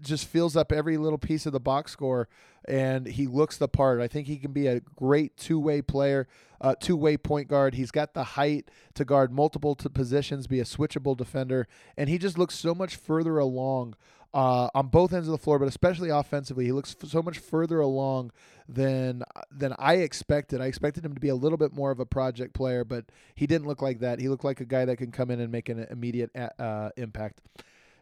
just 0.00 0.26
fills 0.26 0.56
up 0.56 0.72
every 0.72 0.96
little 0.96 1.18
piece 1.18 1.46
of 1.46 1.52
the 1.52 1.60
box 1.60 1.92
score 1.92 2.28
and 2.66 3.06
he 3.06 3.26
looks 3.26 3.56
the 3.56 3.68
part. 3.68 4.00
I 4.00 4.08
think 4.08 4.26
he 4.26 4.36
can 4.36 4.52
be 4.52 4.66
a 4.66 4.80
great 4.80 5.36
two-way 5.36 5.82
player, 5.82 6.28
uh, 6.60 6.74
two-way 6.78 7.16
point 7.16 7.48
guard. 7.48 7.74
He's 7.74 7.90
got 7.90 8.14
the 8.14 8.24
height 8.24 8.70
to 8.94 9.04
guard 9.04 9.32
multiple 9.32 9.74
positions, 9.74 10.46
be 10.46 10.60
a 10.60 10.64
switchable 10.64 11.16
defender, 11.16 11.66
and 11.96 12.08
he 12.08 12.18
just 12.18 12.38
looks 12.38 12.54
so 12.54 12.74
much 12.74 12.96
further 12.96 13.38
along 13.38 13.94
uh, 14.32 14.68
on 14.74 14.88
both 14.88 15.12
ends 15.12 15.26
of 15.26 15.32
the 15.32 15.38
floor, 15.38 15.58
but 15.58 15.68
especially 15.68 16.10
offensively. 16.10 16.64
He 16.64 16.72
looks 16.72 16.94
f- 17.02 17.08
so 17.08 17.22
much 17.22 17.38
further 17.38 17.80
along 17.80 18.30
than 18.68 19.22
than 19.50 19.74
I 19.78 19.94
expected. 19.96 20.60
I 20.60 20.66
expected 20.66 21.04
him 21.04 21.14
to 21.14 21.20
be 21.20 21.28
a 21.28 21.34
little 21.34 21.58
bit 21.58 21.72
more 21.72 21.90
of 21.90 21.98
a 22.00 22.06
project 22.06 22.54
player, 22.54 22.84
but 22.84 23.06
he 23.34 23.46
didn't 23.46 23.66
look 23.66 23.82
like 23.82 24.00
that. 24.00 24.20
He 24.20 24.28
looked 24.28 24.44
like 24.44 24.60
a 24.60 24.64
guy 24.64 24.84
that 24.84 24.96
can 24.96 25.10
come 25.10 25.30
in 25.30 25.40
and 25.40 25.50
make 25.50 25.68
an 25.68 25.86
immediate 25.90 26.30
uh, 26.58 26.90
impact. 26.96 27.40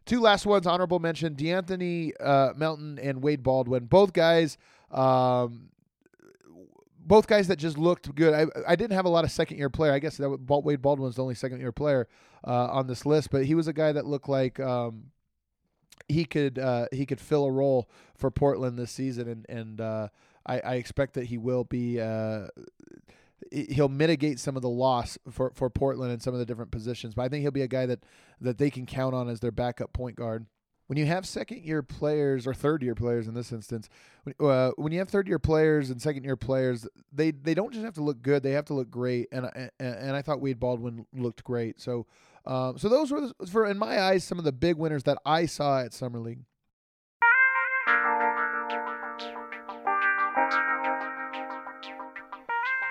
Two 0.05 0.21
last 0.21 0.45
ones, 0.47 0.67
honorable 0.67 0.99
mention: 0.99 1.35
De'Anthony 1.35 2.13
uh, 2.21 2.53
Melton 2.57 2.99
and 2.99 3.23
Wade 3.23 3.43
Baldwin. 3.43 3.87
Both 3.87 4.13
guys. 4.13 4.59
Um, 4.91 5.71
both 7.09 7.27
guys 7.27 7.49
that 7.49 7.57
just 7.57 7.79
looked 7.79 8.15
good. 8.15 8.35
I, 8.35 8.47
I 8.71 8.77
didn't 8.77 8.93
have 8.93 9.07
a 9.07 9.09
lot 9.09 9.25
of 9.25 9.31
second 9.31 9.57
year 9.57 9.71
player. 9.71 9.93
I 9.93 9.99
guess 9.99 10.19
that 10.19 10.29
Wade 10.29 10.83
Baldwin's 10.83 11.17
the 11.17 11.23
only 11.23 11.35
second 11.35 11.61
year 11.61 11.73
player 11.73 12.07
uh, 12.47 12.69
on 12.71 12.87
this 12.87 13.07
list, 13.07 13.31
but 13.31 13.47
he 13.47 13.55
was 13.55 13.67
a 13.67 13.73
guy 13.73 13.93
that 13.93 14.05
looked 14.05 14.29
like 14.29 14.61
um, 14.61 15.05
he 16.09 16.25
could 16.25 16.59
uh, 16.59 16.87
he 16.91 17.07
could 17.07 17.21
fill 17.21 17.45
a 17.45 17.51
role 17.51 17.89
for 18.17 18.31
Portland 18.31 18.79
this 18.79 18.91
season, 18.91 19.29
and 19.29 19.47
and 19.49 19.81
uh, 19.81 20.09
I, 20.47 20.61
I 20.61 20.75
expect 20.75 21.15
that 21.15 21.27
he 21.27 21.39
will 21.39 21.65
be. 21.65 22.01
Uh, 22.01 22.49
he'll 23.53 23.89
mitigate 23.89 24.39
some 24.39 24.57
of 24.57 24.63
the 24.63 24.69
loss 24.69 25.17
for, 25.31 25.53
for 25.55 25.71
Portland 25.71 26.13
in 26.13 26.21
some 26.21 26.35
of 26.35 26.41
the 26.41 26.45
different 26.45 26.71
positions, 26.71 27.15
but 27.15 27.23
I 27.23 27.29
think 27.29 27.43
he'll 27.43 27.51
be 27.51 27.63
a 27.63 27.69
guy 27.69 27.87
that 27.87 28.05
that 28.41 28.59
they 28.59 28.71
can 28.71 28.85
count 28.87 29.15
on 29.15 29.29
as 29.29 29.41
their 29.41 29.53
backup 29.53 29.93
point 29.93 30.17
guard. 30.17 30.47
When 30.87 30.97
you 30.97 31.05
have 31.05 31.27
second 31.27 31.65
year 31.65 31.83
players 31.83 32.47
or 32.47 32.55
third 32.55 32.83
year 32.83 32.95
players 32.95 33.29
in 33.29 33.35
this 33.35 33.53
instance, 33.53 33.91
when, 34.25 34.35
uh, 34.41 34.71
when 34.77 34.91
you 34.91 34.99
have 35.01 35.11
third 35.11 35.29
year 35.29 35.39
players 35.39 35.91
and 35.91 36.01
second 36.01 36.25
year 36.25 36.37
players, 36.37 36.89
they 37.13 37.31
they 37.31 37.55
don't 37.55 37.73
just 37.73 37.85
have 37.85 37.95
to 37.95 38.03
look 38.03 38.23
good; 38.23 38.43
they 38.43 38.53
have 38.53 38.65
to 38.67 38.75
look 38.75 38.91
great. 38.91 39.29
And 39.31 39.51
and, 39.55 39.71
and 39.79 40.17
I 40.17 40.23
thought 40.23 40.41
Wade 40.41 40.59
Baldwin 40.59 41.07
looked 41.13 41.45
great. 41.45 41.81
So 41.81 42.07
um, 42.49 42.79
so 42.79 42.89
those 42.89 43.11
were, 43.11 43.29
for 43.51 43.67
in 43.67 43.77
my 43.79 44.01
eyes, 44.01 44.25
some 44.25 44.39
of 44.39 44.45
the 44.45 44.53
big 44.53 44.77
winners 44.77 45.03
that 45.03 45.19
I 45.27 45.45
saw 45.45 45.81
at 45.81 45.93
Summer 45.93 46.19
League. 46.19 46.41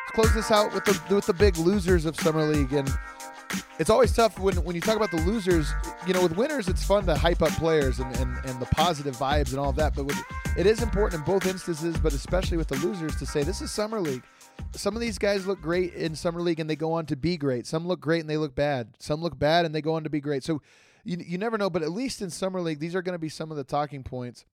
Let's 0.06 0.12
close 0.14 0.34
this 0.36 0.52
out 0.52 0.74
with 0.74 0.86
the 0.86 1.16
with 1.16 1.26
the 1.26 1.34
big 1.34 1.58
losers 1.58 2.06
of 2.06 2.16
Summer 2.16 2.44
League, 2.44 2.72
and 2.72 2.88
it's 3.80 3.90
always 3.90 4.14
tough 4.16 4.38
when, 4.40 4.56
when 4.64 4.76
you 4.76 4.82
talk 4.82 4.96
about 4.96 5.10
the 5.10 5.22
losers. 5.22 5.72
You 6.06 6.14
know, 6.14 6.22
with 6.22 6.36
winners, 6.38 6.68
it's 6.68 6.84
fun 6.84 7.08
to 7.08 7.16
hype 7.16 7.42
up 7.42 7.52
players 7.54 8.00
and, 8.00 8.16
and, 8.18 8.38
and 8.46 8.60
the 8.60 8.68
positive 8.68 9.16
vibes 9.18 9.50
and 9.50 9.60
all 9.60 9.70
of 9.70 9.76
that. 9.78 9.96
But 9.96 10.06
with, 10.06 10.22
it 10.56 10.68
is 10.68 10.82
important 10.82 11.22
in 11.22 11.26
both 11.26 11.48
instances, 11.48 11.98
but 11.98 12.14
especially 12.14 12.58
with 12.58 12.68
the 12.68 12.78
losers, 12.78 13.16
to 13.16 13.26
say 13.26 13.44
this 13.44 13.62
is 13.62 13.72
Summer 13.72 14.00
League. 14.00 14.24
Some 14.74 14.96
of 14.96 15.02
these 15.02 15.18
guys 15.18 15.48
look 15.48 15.62
great 15.62 15.94
in 15.94 16.16
Summer 16.16 16.42
League 16.42 16.60
and 16.60 16.70
they 16.70 16.76
go 16.76 16.94
on 16.94 17.06
to 17.08 17.16
be 17.16 17.38
great. 17.38 17.66
Some 17.66 17.88
look 17.88 18.00
great 18.00 18.22
and 18.22 18.30
they 18.30 18.38
look 18.38 18.56
bad. 18.56 18.96
Some 19.00 19.22
look 19.22 19.38
bad 19.38 19.66
and 19.66 19.74
they 19.74 19.82
go 19.82 19.96
on 19.96 20.04
to 20.04 20.10
be 20.10 20.20
great. 20.20 20.44
So 20.44 20.62
you, 21.04 21.18
you 21.26 21.38
never 21.38 21.58
know, 21.58 21.70
but 21.70 21.84
at 21.84 21.92
least 21.92 22.22
in 22.22 22.30
Summer 22.30 22.62
League, 22.62 22.80
these 22.80 22.96
are 22.96 23.02
going 23.02 23.14
to 23.14 23.20
be 23.20 23.30
some 23.30 23.50
of 23.50 23.58
the 23.58 23.64
talking 23.64 24.04
points. 24.04 24.46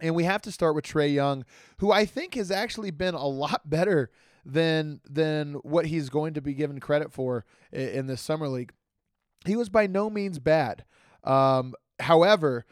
And 0.00 0.14
we 0.14 0.24
have 0.24 0.42
to 0.42 0.52
start 0.52 0.74
with 0.74 0.84
Trae 0.84 1.12
Young, 1.12 1.44
who 1.78 1.90
I 1.90 2.04
think 2.04 2.34
has 2.34 2.50
actually 2.50 2.90
been 2.90 3.14
a 3.14 3.26
lot 3.26 3.62
better 3.68 4.10
than 4.44 5.00
than 5.08 5.54
what 5.54 5.86
he's 5.86 6.08
going 6.08 6.34
to 6.34 6.40
be 6.40 6.54
given 6.54 6.80
credit 6.80 7.12
for 7.12 7.44
in, 7.72 7.88
in 7.88 8.06
this 8.06 8.20
summer 8.20 8.48
league. 8.48 8.72
He 9.44 9.56
was 9.56 9.68
by 9.68 9.86
no 9.86 10.08
means 10.10 10.38
bad. 10.38 10.84
Um, 11.24 11.74
however, 12.00 12.64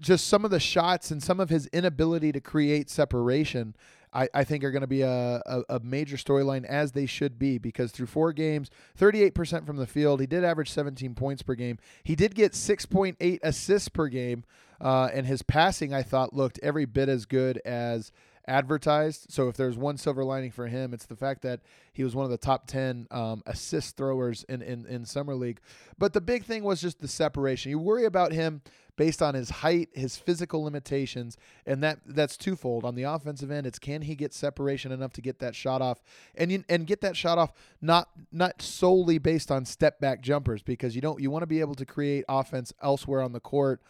just 0.00 0.26
some 0.26 0.44
of 0.44 0.50
the 0.50 0.60
shots 0.60 1.10
and 1.10 1.22
some 1.22 1.40
of 1.40 1.50
his 1.50 1.66
inability 1.68 2.32
to 2.32 2.40
create 2.40 2.90
separation, 2.90 3.76
I, 4.14 4.28
I 4.32 4.44
think 4.44 4.62
are 4.62 4.70
going 4.70 4.82
to 4.82 4.86
be 4.86 5.02
a, 5.02 5.42
a, 5.44 5.62
a 5.68 5.80
major 5.80 6.16
storyline 6.16 6.64
as 6.64 6.92
they 6.92 7.06
should 7.06 7.38
be 7.38 7.58
because 7.58 7.90
through 7.90 8.06
four 8.06 8.32
games, 8.32 8.70
38% 8.98 9.66
from 9.66 9.76
the 9.76 9.86
field, 9.86 10.20
he 10.20 10.26
did 10.26 10.44
average 10.44 10.70
17 10.70 11.14
points 11.14 11.42
per 11.42 11.54
game. 11.54 11.78
He 12.04 12.14
did 12.14 12.34
get 12.34 12.52
6.8 12.52 13.38
assists 13.42 13.88
per 13.88 14.06
game, 14.06 14.44
uh, 14.80 15.10
and 15.12 15.26
his 15.26 15.42
passing 15.42 15.92
I 15.92 16.02
thought 16.02 16.32
looked 16.32 16.60
every 16.62 16.84
bit 16.84 17.08
as 17.08 17.26
good 17.26 17.60
as 17.64 18.12
advertised. 18.46 19.26
So 19.30 19.48
if 19.48 19.56
there's 19.56 19.76
one 19.76 19.96
silver 19.96 20.24
lining 20.24 20.50
for 20.50 20.66
him, 20.66 20.92
it's 20.92 21.06
the 21.06 21.16
fact 21.16 21.42
that 21.42 21.60
he 21.92 22.04
was 22.04 22.14
one 22.14 22.24
of 22.24 22.30
the 22.30 22.38
top 22.38 22.66
10 22.66 23.08
um, 23.10 23.42
assist 23.46 23.96
throwers 23.96 24.44
in, 24.48 24.62
in, 24.62 24.86
in 24.86 25.04
Summer 25.04 25.34
League. 25.34 25.60
But 25.98 26.12
the 26.12 26.20
big 26.20 26.44
thing 26.44 26.62
was 26.62 26.80
just 26.80 27.00
the 27.00 27.08
separation. 27.08 27.70
You 27.70 27.78
worry 27.78 28.04
about 28.04 28.32
him 28.32 28.62
based 28.96 29.20
on 29.22 29.34
his 29.34 29.50
height, 29.50 29.88
his 29.92 30.16
physical 30.16 30.62
limitations, 30.62 31.36
and 31.66 31.82
that 31.82 31.98
that's 32.06 32.36
twofold. 32.36 32.84
On 32.84 32.94
the 32.94 33.02
offensive 33.02 33.50
end, 33.50 33.66
it's 33.66 33.78
can 33.78 34.02
he 34.02 34.14
get 34.14 34.32
separation 34.32 34.92
enough 34.92 35.12
to 35.14 35.20
get 35.20 35.38
that 35.40 35.54
shot 35.54 35.82
off, 35.82 36.02
and 36.34 36.64
and 36.68 36.86
get 36.86 37.00
that 37.00 37.16
shot 37.16 37.38
off 37.38 37.52
not 37.80 38.08
not 38.32 38.62
solely 38.62 39.18
based 39.18 39.50
on 39.50 39.64
step 39.64 40.00
back 40.00 40.20
jumpers 40.20 40.62
because 40.62 40.94
you 40.94 41.00
don't 41.00 41.20
you 41.20 41.30
want 41.30 41.42
to 41.42 41.46
be 41.46 41.60
able 41.60 41.74
to 41.74 41.86
create 41.86 42.24
offense 42.28 42.72
elsewhere 42.82 43.22
on 43.22 43.32
the 43.32 43.40
court 43.40 43.82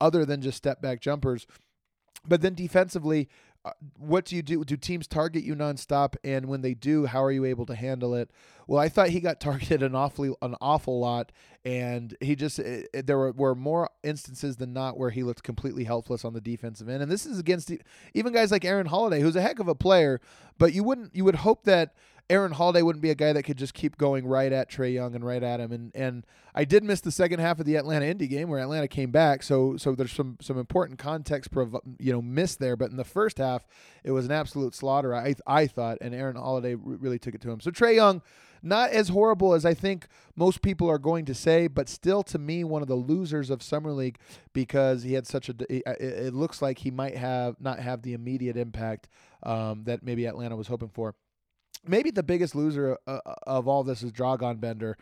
other 0.00 0.24
than 0.24 0.42
just 0.42 0.56
step 0.56 0.80
back 0.82 1.00
jumpers. 1.00 1.46
But 2.26 2.40
then 2.40 2.54
defensively, 2.54 3.28
Uh, 3.64 3.70
what 3.96 4.24
do 4.24 4.34
you 4.34 4.42
do? 4.42 4.64
Do 4.64 4.76
teams 4.76 5.06
target 5.06 5.44
you 5.44 5.54
nonstop? 5.54 6.16
And 6.24 6.46
when 6.46 6.62
they 6.62 6.74
do, 6.74 7.06
how 7.06 7.22
are 7.22 7.30
you 7.30 7.44
able 7.44 7.64
to 7.66 7.76
handle 7.76 8.14
it? 8.14 8.30
Well, 8.66 8.80
I 8.80 8.88
thought 8.88 9.10
he 9.10 9.20
got 9.20 9.40
targeted 9.40 9.82
an 9.82 9.94
awfully 9.94 10.34
an 10.42 10.56
awful 10.60 10.98
lot, 10.98 11.30
and 11.64 12.16
he 12.20 12.34
just 12.34 12.58
it, 12.58 12.88
it, 12.92 13.06
there 13.06 13.18
were, 13.18 13.32
were 13.32 13.54
more 13.54 13.90
instances 14.02 14.56
than 14.56 14.72
not 14.72 14.98
where 14.98 15.10
he 15.10 15.22
looked 15.22 15.44
completely 15.44 15.84
helpless 15.84 16.24
on 16.24 16.32
the 16.32 16.40
defensive 16.40 16.88
end. 16.88 17.02
And 17.02 17.12
this 17.12 17.24
is 17.24 17.38
against 17.38 17.70
even 18.14 18.32
guys 18.32 18.50
like 18.50 18.64
Aaron 18.64 18.86
Holiday, 18.86 19.20
who's 19.20 19.36
a 19.36 19.42
heck 19.42 19.60
of 19.60 19.68
a 19.68 19.74
player, 19.74 20.20
but 20.58 20.72
you 20.72 20.82
wouldn't 20.82 21.14
you 21.14 21.24
would 21.24 21.36
hope 21.36 21.64
that 21.64 21.94
Aaron 22.32 22.52
Holiday 22.52 22.80
wouldn't 22.80 23.02
be 23.02 23.10
a 23.10 23.14
guy 23.14 23.34
that 23.34 23.42
could 23.42 23.58
just 23.58 23.74
keep 23.74 23.98
going 23.98 24.26
right 24.26 24.50
at 24.50 24.70
Trae 24.70 24.94
Young 24.94 25.14
and 25.14 25.22
right 25.22 25.42
at 25.42 25.60
him. 25.60 25.70
And 25.70 25.92
and 25.94 26.24
I 26.54 26.64
did 26.64 26.82
miss 26.82 27.02
the 27.02 27.10
second 27.10 27.40
half 27.40 27.60
of 27.60 27.66
the 27.66 27.76
Atlanta 27.76 28.06
Indy 28.06 28.26
game 28.26 28.48
where 28.48 28.58
Atlanta 28.58 28.88
came 28.88 29.10
back. 29.10 29.42
So 29.42 29.76
so 29.76 29.94
there's 29.94 30.12
some 30.12 30.38
some 30.40 30.56
important 30.56 30.98
context 30.98 31.50
prov- 31.50 31.76
you 31.98 32.10
know 32.10 32.22
missed 32.22 32.58
there. 32.58 32.74
But 32.74 32.90
in 32.90 32.96
the 32.96 33.04
first 33.04 33.36
half, 33.36 33.66
it 34.02 34.12
was 34.12 34.24
an 34.24 34.32
absolute 34.32 34.74
slaughter. 34.74 35.14
I 35.14 35.34
I 35.46 35.66
thought, 35.66 35.98
and 36.00 36.14
Aaron 36.14 36.36
Holiday 36.36 36.74
really 36.74 37.18
took 37.18 37.34
it 37.34 37.42
to 37.42 37.50
him. 37.50 37.60
So 37.60 37.70
Trae 37.70 37.94
Young. 37.94 38.22
Not 38.64 38.90
as 38.90 39.08
horrible 39.08 39.54
as 39.54 39.64
I 39.64 39.74
think 39.74 40.06
most 40.36 40.62
people 40.62 40.88
are 40.88 40.96
going 40.96 41.24
to 41.24 41.34
say, 41.34 41.66
but 41.66 41.88
still 41.88 42.22
to 42.22 42.38
me 42.38 42.62
one 42.62 42.80
of 42.80 42.86
the 42.86 42.94
losers 42.94 43.50
of 43.50 43.60
summer 43.60 43.90
league 43.90 44.18
because 44.52 45.02
he 45.02 45.14
had 45.14 45.26
such 45.26 45.48
a. 45.48 45.54
It 45.68 46.32
looks 46.32 46.62
like 46.62 46.78
he 46.78 46.92
might 46.92 47.16
have 47.16 47.60
not 47.60 47.80
have 47.80 48.02
the 48.02 48.12
immediate 48.12 48.56
impact 48.56 49.08
um, 49.42 49.82
that 49.86 50.04
maybe 50.04 50.26
Atlanta 50.26 50.54
was 50.54 50.68
hoping 50.68 50.90
for 50.90 51.16
maybe 51.86 52.10
the 52.10 52.22
biggest 52.22 52.54
loser 52.54 52.98
uh, 53.06 53.20
uh, 53.24 53.34
of 53.46 53.68
all 53.68 53.84
this 53.84 54.02
is 54.02 54.12
Dragan 54.12 54.60
Bender. 54.60 54.96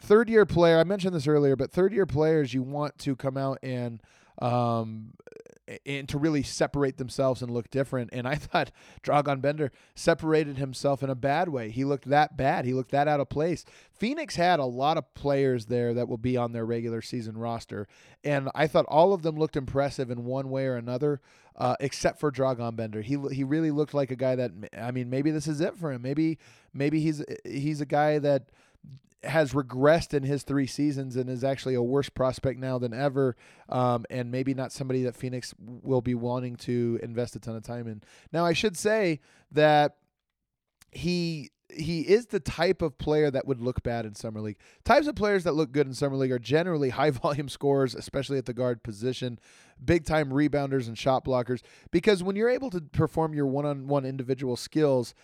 Third 0.00 0.28
year 0.28 0.46
player, 0.46 0.78
I 0.78 0.84
mentioned 0.84 1.14
this 1.14 1.26
earlier, 1.26 1.56
but 1.56 1.70
third 1.70 1.92
year 1.92 2.06
players, 2.06 2.54
you 2.54 2.62
want 2.62 2.98
to 3.00 3.16
come 3.16 3.36
out 3.36 3.58
and 3.62 4.02
um, 4.40 5.12
and 5.86 6.08
to 6.08 6.18
really 6.18 6.42
separate 6.42 6.98
themselves 6.98 7.42
and 7.42 7.50
look 7.50 7.70
different. 7.70 8.10
And 8.12 8.26
I 8.26 8.34
thought 8.36 8.70
Dragan 9.02 9.40
Bender 9.40 9.70
separated 9.94 10.58
himself 10.58 11.02
in 11.02 11.10
a 11.10 11.14
bad 11.14 11.48
way. 11.48 11.70
He 11.70 11.84
looked 11.84 12.08
that 12.08 12.36
bad. 12.36 12.64
He 12.64 12.74
looked 12.74 12.90
that 12.90 13.08
out 13.08 13.20
of 13.20 13.28
place. 13.28 13.64
Phoenix 13.92 14.36
had 14.36 14.60
a 14.60 14.64
lot 14.64 14.98
of 14.98 15.14
players 15.14 15.66
there 15.66 15.94
that 15.94 16.08
will 16.08 16.18
be 16.18 16.36
on 16.36 16.52
their 16.52 16.66
regular 16.66 17.00
season 17.00 17.38
roster, 17.38 17.86
and 18.22 18.50
I 18.54 18.66
thought 18.66 18.86
all 18.86 19.12
of 19.12 19.22
them 19.22 19.36
looked 19.36 19.56
impressive 19.56 20.10
in 20.10 20.24
one 20.24 20.50
way 20.50 20.66
or 20.66 20.76
another 20.76 21.20
uh, 21.56 21.76
except 21.80 22.18
for 22.18 22.32
Dragan 22.32 22.76
Bender. 22.76 23.00
He 23.00 23.18
he 23.32 23.44
really 23.44 23.70
looked 23.70 23.94
like 23.94 24.10
a 24.10 24.16
guy 24.16 24.34
that 24.36 24.50
I 24.76 24.90
mean 24.90 25.10
maybe 25.10 25.30
this 25.30 25.46
is 25.46 25.60
it 25.60 25.76
for 25.76 25.92
him. 25.92 26.02
Maybe 26.02 26.38
maybe 26.72 27.00
he's 27.00 27.22
he's 27.44 27.80
a 27.80 27.86
guy 27.86 28.18
that 28.18 28.50
has 29.24 29.52
regressed 29.52 30.14
in 30.14 30.22
his 30.22 30.42
three 30.42 30.66
seasons 30.66 31.16
and 31.16 31.28
is 31.28 31.44
actually 31.44 31.74
a 31.74 31.82
worse 31.82 32.08
prospect 32.08 32.58
now 32.58 32.78
than 32.78 32.92
ever, 32.92 33.36
um, 33.68 34.04
and 34.10 34.30
maybe 34.30 34.54
not 34.54 34.72
somebody 34.72 35.02
that 35.04 35.16
Phoenix 35.16 35.54
will 35.58 36.00
be 36.00 36.14
wanting 36.14 36.56
to 36.56 36.98
invest 37.02 37.36
a 37.36 37.40
ton 37.40 37.56
of 37.56 37.62
time 37.62 37.86
in. 37.86 38.02
Now, 38.32 38.44
I 38.44 38.52
should 38.52 38.76
say 38.76 39.20
that 39.52 39.96
he 40.90 41.50
he 41.76 42.02
is 42.02 42.26
the 42.26 42.40
type 42.40 42.82
of 42.82 42.98
player 42.98 43.30
that 43.30 43.46
would 43.46 43.60
look 43.60 43.82
bad 43.82 44.06
in 44.06 44.14
summer 44.14 44.40
league. 44.40 44.58
Types 44.84 45.06
of 45.06 45.14
players 45.14 45.44
that 45.44 45.52
look 45.52 45.72
good 45.72 45.86
in 45.86 45.94
summer 45.94 46.16
league 46.16 46.32
are 46.32 46.38
generally 46.38 46.88
high 46.90 47.10
volume 47.10 47.48
scorers, 47.48 47.94
especially 47.94 48.38
at 48.38 48.46
the 48.46 48.54
guard 48.54 48.82
position, 48.82 49.38
big 49.84 50.04
time 50.04 50.30
rebounders 50.30 50.86
and 50.88 50.96
shot 50.96 51.24
blockers. 51.24 51.60
Because 51.90 52.22
when 52.22 52.36
you're 52.36 52.48
able 52.48 52.70
to 52.70 52.80
perform 52.80 53.34
your 53.34 53.46
one 53.46 53.66
on 53.66 53.86
one 53.88 54.04
individual 54.04 54.56
skills, 54.56 55.14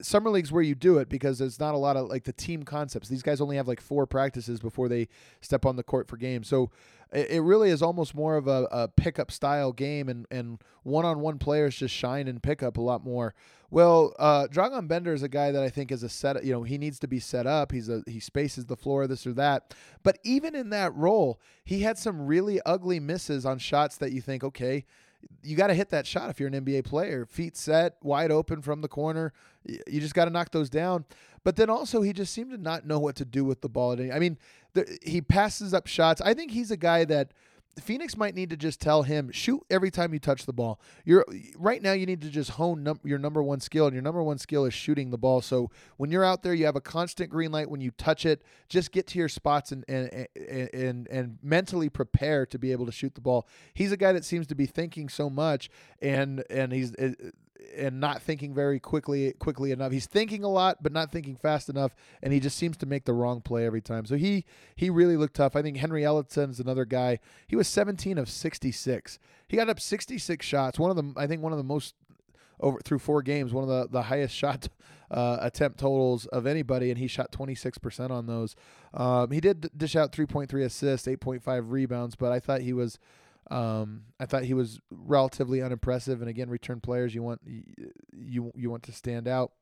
summer 0.00 0.30
league's 0.30 0.52
where 0.52 0.62
you 0.62 0.74
do 0.74 0.98
it 0.98 1.08
because 1.08 1.38
there's 1.38 1.60
not 1.60 1.74
a 1.74 1.78
lot 1.78 1.96
of 1.96 2.08
like 2.08 2.24
the 2.24 2.32
team 2.32 2.62
concepts. 2.62 3.08
These 3.08 3.22
guys 3.22 3.40
only 3.40 3.56
have 3.56 3.68
like 3.68 3.80
four 3.80 4.06
practices 4.06 4.60
before 4.60 4.88
they 4.88 5.08
step 5.40 5.64
on 5.64 5.76
the 5.76 5.82
court 5.82 6.08
for 6.08 6.16
games. 6.16 6.48
So 6.48 6.70
it, 7.12 7.42
really 7.42 7.70
is 7.70 7.82
almost 7.82 8.14
more 8.14 8.36
of 8.36 8.46
a, 8.46 8.68
a 8.70 8.88
pickup 8.88 9.30
style 9.30 9.72
game, 9.72 10.08
and 10.08 10.26
and 10.30 10.62
one 10.82 11.04
on 11.04 11.20
one 11.20 11.38
players 11.38 11.76
just 11.76 11.94
shine 11.94 12.28
in 12.28 12.40
pickup 12.40 12.76
a 12.76 12.80
lot 12.80 13.04
more. 13.04 13.34
Well, 13.70 14.14
uh, 14.18 14.48
Dragan 14.48 14.88
Bender 14.88 15.12
is 15.12 15.22
a 15.22 15.28
guy 15.28 15.52
that 15.52 15.62
I 15.62 15.70
think 15.70 15.92
is 15.92 16.02
a 16.02 16.08
set. 16.08 16.44
You 16.44 16.52
know, 16.52 16.62
he 16.62 16.78
needs 16.78 16.98
to 17.00 17.08
be 17.08 17.20
set 17.20 17.46
up. 17.46 17.72
He's 17.72 17.88
a 17.88 18.02
he 18.06 18.20
spaces 18.20 18.66
the 18.66 18.76
floor, 18.76 19.06
this 19.06 19.26
or 19.26 19.32
that. 19.34 19.74
But 20.02 20.18
even 20.24 20.54
in 20.54 20.70
that 20.70 20.94
role, 20.94 21.40
he 21.64 21.80
had 21.80 21.98
some 21.98 22.26
really 22.26 22.60
ugly 22.66 23.00
misses 23.00 23.46
on 23.46 23.58
shots 23.58 23.96
that 23.98 24.12
you 24.12 24.20
think, 24.20 24.42
okay, 24.42 24.84
you 25.42 25.56
got 25.56 25.68
to 25.68 25.74
hit 25.74 25.90
that 25.90 26.06
shot 26.06 26.30
if 26.30 26.38
you're 26.38 26.48
an 26.48 26.64
NBA 26.64 26.84
player. 26.84 27.24
Feet 27.24 27.56
set, 27.56 27.96
wide 28.02 28.30
open 28.30 28.62
from 28.62 28.80
the 28.82 28.88
corner. 28.88 29.32
You 29.64 30.00
just 30.00 30.14
got 30.14 30.26
to 30.26 30.30
knock 30.30 30.50
those 30.50 30.70
down. 30.70 31.04
But 31.44 31.56
then 31.56 31.70
also, 31.70 32.02
he 32.02 32.12
just 32.12 32.32
seemed 32.32 32.50
to 32.50 32.58
not 32.58 32.86
know 32.86 32.98
what 32.98 33.16
to 33.16 33.24
do 33.24 33.44
with 33.44 33.62
the 33.62 33.68
ball. 33.68 33.92
I 33.92 34.18
mean, 34.18 34.38
the, 34.74 34.98
he 35.02 35.20
passes 35.20 35.72
up 35.72 35.86
shots. 35.86 36.20
I 36.20 36.34
think 36.34 36.50
he's 36.50 36.70
a 36.70 36.76
guy 36.76 37.04
that 37.06 37.32
Phoenix 37.78 38.16
might 38.16 38.34
need 38.34 38.50
to 38.50 38.56
just 38.56 38.80
tell 38.80 39.02
him 39.02 39.30
shoot 39.30 39.62
every 39.70 39.90
time 39.90 40.12
you 40.12 40.18
touch 40.18 40.44
the 40.46 40.52
ball. 40.52 40.80
You're 41.04 41.24
right 41.56 41.80
now 41.80 41.92
you 41.92 42.04
need 42.06 42.20
to 42.22 42.30
just 42.30 42.52
hone 42.52 42.82
num- 42.82 43.00
your 43.04 43.18
number 43.18 43.42
one 43.42 43.60
skill 43.60 43.86
and 43.86 43.94
your 43.94 44.02
number 44.02 44.22
one 44.22 44.38
skill 44.38 44.64
is 44.64 44.74
shooting 44.74 45.10
the 45.10 45.18
ball. 45.18 45.40
So 45.40 45.70
when 45.96 46.10
you're 46.10 46.24
out 46.24 46.42
there 46.42 46.54
you 46.54 46.66
have 46.66 46.76
a 46.76 46.80
constant 46.80 47.30
green 47.30 47.52
light 47.52 47.70
when 47.70 47.80
you 47.80 47.90
touch 47.92 48.26
it. 48.26 48.42
Just 48.68 48.92
get 48.92 49.06
to 49.08 49.18
your 49.18 49.28
spots 49.28 49.72
and 49.72 49.84
and 49.88 50.26
and 50.36 51.08
and 51.08 51.38
mentally 51.42 51.88
prepare 51.88 52.44
to 52.46 52.58
be 52.58 52.72
able 52.72 52.86
to 52.86 52.92
shoot 52.92 53.14
the 53.14 53.20
ball. 53.20 53.46
He's 53.72 53.92
a 53.92 53.96
guy 53.96 54.12
that 54.12 54.24
seems 54.24 54.46
to 54.48 54.54
be 54.54 54.66
thinking 54.66 55.08
so 55.08 55.30
much 55.30 55.70
and 56.02 56.44
and 56.50 56.72
he's 56.72 56.92
eh, 56.98 57.12
and 57.76 58.00
not 58.00 58.22
thinking 58.22 58.54
very 58.54 58.80
quickly 58.80 59.32
quickly 59.34 59.72
enough. 59.72 59.92
He's 59.92 60.06
thinking 60.06 60.44
a 60.44 60.48
lot, 60.48 60.82
but 60.82 60.92
not 60.92 61.10
thinking 61.10 61.36
fast 61.36 61.68
enough, 61.68 61.94
and 62.22 62.32
he 62.32 62.40
just 62.40 62.56
seems 62.56 62.76
to 62.78 62.86
make 62.86 63.04
the 63.04 63.12
wrong 63.12 63.40
play 63.40 63.66
every 63.66 63.80
time. 63.80 64.06
So 64.06 64.16
he 64.16 64.44
he 64.74 64.90
really 64.90 65.16
looked 65.16 65.34
tough. 65.34 65.56
I 65.56 65.62
think 65.62 65.76
Henry 65.76 66.02
Ellenson's 66.02 66.60
another 66.60 66.84
guy. 66.84 67.18
He 67.46 67.56
was 67.56 67.68
17 67.68 68.18
of 68.18 68.28
66. 68.28 69.18
He 69.48 69.56
got 69.56 69.68
up 69.68 69.80
66 69.80 70.46
shots. 70.46 70.78
One 70.78 70.90
of 70.90 70.96
them, 70.96 71.14
I 71.16 71.26
think, 71.26 71.42
one 71.42 71.52
of 71.52 71.58
the 71.58 71.64
most 71.64 71.94
over 72.60 72.78
through 72.80 72.98
four 73.00 73.22
games, 73.22 73.52
one 73.52 73.64
of 73.64 73.68
the 73.68 73.88
the 73.90 74.02
highest 74.02 74.34
shot 74.36 74.68
uh, 75.10 75.38
attempt 75.40 75.78
totals 75.78 76.26
of 76.26 76.46
anybody, 76.46 76.90
and 76.90 76.98
he 76.98 77.06
shot 77.06 77.32
26% 77.32 78.10
on 78.10 78.26
those. 78.26 78.54
Um, 78.94 79.30
he 79.30 79.40
did 79.40 79.70
dish 79.76 79.96
out 79.96 80.12
3.3 80.12 80.64
assists, 80.64 81.08
8.5 81.08 81.64
rebounds, 81.66 82.14
but 82.14 82.30
I 82.30 82.38
thought 82.38 82.60
he 82.60 82.72
was 82.72 82.98
um, 83.50 84.04
I 84.18 84.26
thought 84.26 84.44
he 84.44 84.54
was 84.54 84.80
relatively 84.90 85.60
unimpressive, 85.60 86.20
and 86.20 86.30
again, 86.30 86.48
return 86.48 86.80
players 86.80 87.14
you 87.14 87.22
want 87.22 87.40
you 87.46 88.52
you 88.54 88.70
want 88.70 88.84
to 88.84 88.92
stand 88.92 89.26
out. 89.26 89.52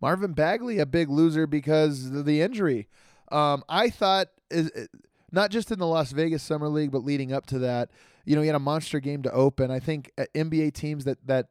Marvin 0.00 0.32
Bagley, 0.32 0.78
a 0.78 0.86
big 0.86 1.08
loser 1.08 1.46
because 1.46 2.06
of 2.06 2.24
the 2.24 2.40
injury. 2.40 2.88
Um, 3.30 3.62
I 3.68 3.90
thought 3.90 4.28
is 4.50 4.70
not 5.30 5.50
just 5.50 5.70
in 5.70 5.78
the 5.78 5.86
Las 5.86 6.10
Vegas 6.10 6.42
Summer 6.42 6.68
League, 6.68 6.90
but 6.90 7.04
leading 7.04 7.32
up 7.32 7.46
to 7.46 7.58
that, 7.60 7.90
you 8.24 8.34
know, 8.34 8.42
he 8.42 8.48
had 8.48 8.56
a 8.56 8.60
monster 8.60 8.98
game 8.98 9.22
to 9.22 9.32
open. 9.32 9.70
I 9.70 9.78
think 9.78 10.10
uh, 10.18 10.24
NBA 10.34 10.72
teams 10.74 11.04
that 11.04 11.24
that 11.26 11.48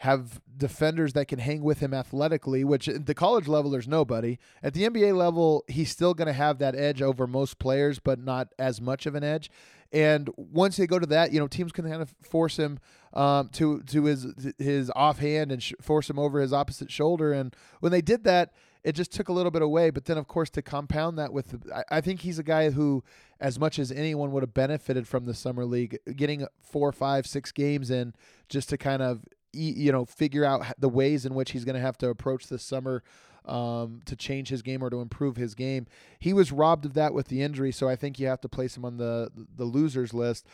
have 0.00 0.40
defenders 0.56 1.12
that 1.12 1.28
can 1.28 1.38
hang 1.38 1.62
with 1.62 1.80
him 1.80 1.92
athletically, 1.92 2.64
which 2.64 2.88
at 2.88 3.04
the 3.04 3.14
college 3.14 3.46
level, 3.46 3.70
there's 3.70 3.86
nobody. 3.86 4.38
At 4.62 4.72
the 4.72 4.88
NBA 4.88 5.14
level, 5.14 5.62
he's 5.68 5.90
still 5.90 6.14
going 6.14 6.26
to 6.26 6.32
have 6.32 6.58
that 6.58 6.74
edge 6.74 7.02
over 7.02 7.26
most 7.26 7.58
players, 7.58 7.98
but 7.98 8.18
not 8.18 8.48
as 8.58 8.80
much 8.80 9.04
of 9.04 9.14
an 9.14 9.22
edge. 9.22 9.50
And 9.92 10.30
once 10.36 10.78
they 10.78 10.86
go 10.86 10.98
to 10.98 11.06
that, 11.08 11.32
you 11.32 11.38
know, 11.38 11.46
teams 11.46 11.70
can 11.70 11.86
kind 11.86 12.00
of 12.00 12.14
force 12.22 12.56
him 12.56 12.78
um, 13.12 13.50
to 13.50 13.82
to 13.82 14.04
his 14.04 14.26
his 14.56 14.90
offhand 14.96 15.52
and 15.52 15.62
sh- 15.62 15.74
force 15.82 16.08
him 16.08 16.18
over 16.18 16.40
his 16.40 16.54
opposite 16.54 16.90
shoulder. 16.90 17.34
And 17.34 17.54
when 17.80 17.92
they 17.92 18.00
did 18.00 18.24
that, 18.24 18.54
it 18.82 18.92
just 18.92 19.12
took 19.12 19.28
a 19.28 19.34
little 19.34 19.50
bit 19.50 19.60
away. 19.60 19.90
But 19.90 20.06
then, 20.06 20.16
of 20.16 20.26
course, 20.26 20.48
to 20.50 20.62
compound 20.62 21.18
that 21.18 21.30
with, 21.30 21.60
I, 21.74 21.84
I 21.90 22.00
think 22.00 22.20
he's 22.20 22.38
a 22.38 22.42
guy 22.42 22.70
who, 22.70 23.04
as 23.38 23.58
much 23.58 23.78
as 23.78 23.92
anyone 23.92 24.32
would 24.32 24.42
have 24.42 24.54
benefited 24.54 25.06
from 25.06 25.26
the 25.26 25.34
summer 25.34 25.66
league, 25.66 25.98
getting 26.16 26.46
four, 26.62 26.90
five, 26.90 27.26
six 27.26 27.52
games 27.52 27.90
in 27.90 28.14
just 28.48 28.70
to 28.70 28.78
kind 28.78 29.02
of 29.02 29.26
you 29.52 29.92
know 29.92 30.04
figure 30.04 30.44
out 30.44 30.64
the 30.78 30.88
ways 30.88 31.26
in 31.26 31.34
which 31.34 31.52
he's 31.52 31.64
going 31.64 31.74
to 31.74 31.80
have 31.80 31.98
to 31.98 32.08
approach 32.08 32.48
this 32.48 32.62
summer 32.62 33.02
um, 33.44 34.00
to 34.04 34.16
change 34.16 34.48
his 34.48 34.62
game 34.62 34.82
or 34.82 34.90
to 34.90 35.00
improve 35.00 35.36
his 35.36 35.54
game. 35.54 35.86
He 36.18 36.32
was 36.32 36.52
robbed 36.52 36.84
of 36.84 36.94
that 36.94 37.14
with 37.14 37.28
the 37.28 37.42
injury, 37.42 37.72
so 37.72 37.88
I 37.88 37.96
think 37.96 38.18
you 38.18 38.26
have 38.26 38.40
to 38.42 38.48
place 38.48 38.76
him 38.76 38.84
on 38.84 38.96
the 38.96 39.30
the 39.56 39.64
losers 39.64 40.14
list. 40.14 40.46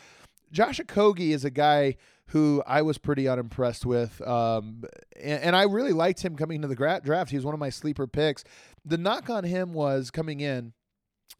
Josh 0.53 0.79
Okogie 0.79 1.35
is 1.35 1.45
a 1.45 1.51
guy 1.51 1.97
who 2.29 2.63
I 2.67 2.83
was 2.83 2.99
pretty 2.99 3.29
unimpressed 3.29 3.85
with, 3.85 4.21
um, 4.27 4.85
and, 5.21 5.43
and, 5.43 5.57
I 5.57 5.63
really 5.65 5.93
liked 5.93 6.25
him 6.25 6.37
coming 6.37 6.57
into 6.57 6.69
the 6.69 6.75
draft. 6.75 7.31
He 7.31 7.37
was 7.37 7.45
one 7.45 7.55
of 7.55 7.61
my 7.61 7.71
sleeper 7.71 8.07
picks. 8.07 8.43
The 8.85 8.99
knock 8.99 9.29
on 9.31 9.45
him 9.45 9.73
was 9.73 10.11
coming 10.11 10.41
in 10.41 10.73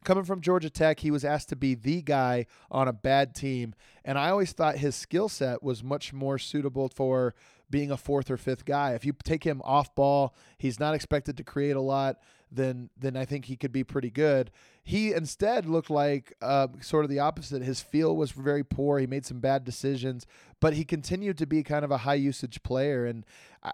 coming 0.03 0.23
from 0.23 0.41
Georgia 0.41 0.69
Tech, 0.69 0.99
he 0.99 1.11
was 1.11 1.25
asked 1.25 1.49
to 1.49 1.55
be 1.55 1.75
the 1.75 2.01
guy 2.01 2.45
on 2.71 2.87
a 2.87 2.93
bad 2.93 3.35
team. 3.35 3.73
And 4.05 4.17
I 4.17 4.29
always 4.29 4.51
thought 4.51 4.77
his 4.77 4.95
skill 4.95 5.29
set 5.29 5.61
was 5.61 5.83
much 5.83 6.13
more 6.13 6.37
suitable 6.37 6.89
for 6.89 7.35
being 7.69 7.91
a 7.91 7.97
fourth 7.97 8.31
or 8.31 8.37
fifth 8.37 8.65
guy. 8.65 8.93
If 8.93 9.05
you 9.05 9.13
take 9.23 9.43
him 9.43 9.61
off 9.65 9.93
ball, 9.93 10.33
he's 10.57 10.79
not 10.79 10.93
expected 10.95 11.35
to 11.37 11.43
create 11.43 11.75
a 11.75 11.81
lot 11.81 12.17
then 12.51 12.89
then 12.97 13.15
I 13.15 13.25
think 13.25 13.45
he 13.45 13.55
could 13.55 13.71
be 13.71 13.83
pretty 13.83 14.09
good. 14.09 14.51
He 14.83 15.13
instead 15.13 15.65
looked 15.65 15.89
like 15.89 16.33
uh, 16.41 16.67
sort 16.81 17.03
of 17.03 17.09
the 17.09 17.19
opposite. 17.19 17.61
His 17.61 17.81
feel 17.81 18.15
was 18.15 18.31
very 18.31 18.63
poor. 18.63 18.99
He 18.99 19.07
made 19.07 19.25
some 19.25 19.39
bad 19.39 19.63
decisions, 19.65 20.25
but 20.61 20.73
he 20.73 20.85
continued 20.85 21.37
to 21.39 21.45
be 21.45 21.61
kind 21.63 21.83
of 21.83 21.91
a 21.91 21.99
high 21.99 22.15
usage 22.15 22.63
player. 22.63 23.05
And 23.05 23.25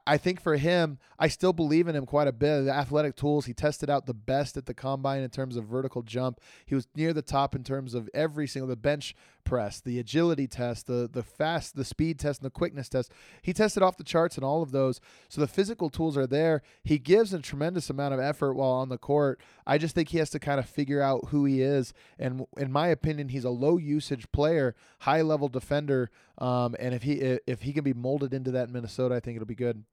I 0.05 0.17
think 0.17 0.41
for 0.41 0.55
him, 0.55 0.97
I 1.19 1.27
still 1.27 1.53
believe 1.53 1.87
in 1.87 1.95
him 1.95 2.05
quite 2.05 2.27
a 2.27 2.31
bit. 2.31 2.63
The 2.63 2.71
athletic 2.71 3.15
tools, 3.15 3.45
he 3.45 3.53
tested 3.53 3.89
out 3.89 4.05
the 4.05 4.13
best 4.13 4.57
at 4.57 4.65
the 4.65 4.73
combine 4.73 5.21
in 5.21 5.29
terms 5.29 5.55
of 5.55 5.65
vertical 5.65 6.01
jump. 6.01 6.39
He 6.65 6.75
was 6.75 6.87
near 6.95 7.13
the 7.13 7.21
top 7.21 7.55
in 7.55 7.63
terms 7.63 7.93
of 7.93 8.09
every 8.13 8.47
single 8.47 8.69
the 8.69 8.75
bench 8.75 9.15
press, 9.43 9.81
the 9.81 9.99
agility 9.99 10.47
test, 10.47 10.87
the 10.87 11.09
the 11.11 11.23
fast, 11.23 11.75
the 11.75 11.85
speed 11.85 12.19
test, 12.19 12.41
and 12.41 12.45
the 12.45 12.51
quickness 12.51 12.89
test. 12.89 13.11
He 13.41 13.53
tested 13.53 13.83
off 13.83 13.97
the 13.97 14.03
charts 14.03 14.37
in 14.37 14.43
all 14.43 14.61
of 14.61 14.71
those. 14.71 15.01
So 15.29 15.41
the 15.41 15.47
physical 15.47 15.89
tools 15.89 16.17
are 16.17 16.27
there. 16.27 16.61
He 16.83 16.97
gives 16.97 17.33
a 17.33 17.39
tremendous 17.39 17.89
amount 17.89 18.13
of 18.13 18.19
effort 18.19 18.53
while 18.53 18.71
on 18.71 18.89
the 18.89 18.97
court. 18.97 19.41
I 19.67 19.77
just 19.77 19.95
think 19.95 20.09
he 20.09 20.17
has 20.19 20.29
to 20.31 20.39
kind 20.39 20.59
of 20.59 20.69
figure 20.69 21.01
out 21.01 21.29
who 21.29 21.45
he 21.45 21.61
is. 21.61 21.93
And 22.17 22.45
in 22.57 22.71
my 22.71 22.87
opinion, 22.87 23.29
he's 23.29 23.45
a 23.45 23.49
low 23.49 23.77
usage 23.77 24.31
player, 24.31 24.75
high 24.99 25.21
level 25.21 25.49
defender. 25.49 26.09
Um, 26.37 26.75
and 26.79 26.93
if 26.93 27.03
he 27.03 27.13
if 27.45 27.61
he 27.61 27.73
can 27.73 27.83
be 27.83 27.93
molded 27.93 28.33
into 28.33 28.51
that 28.51 28.67
in 28.67 28.73
Minnesota, 28.73 29.15
I 29.15 29.19
think 29.19 29.35
it'll 29.35 29.45
be 29.45 29.55
good. 29.55 29.83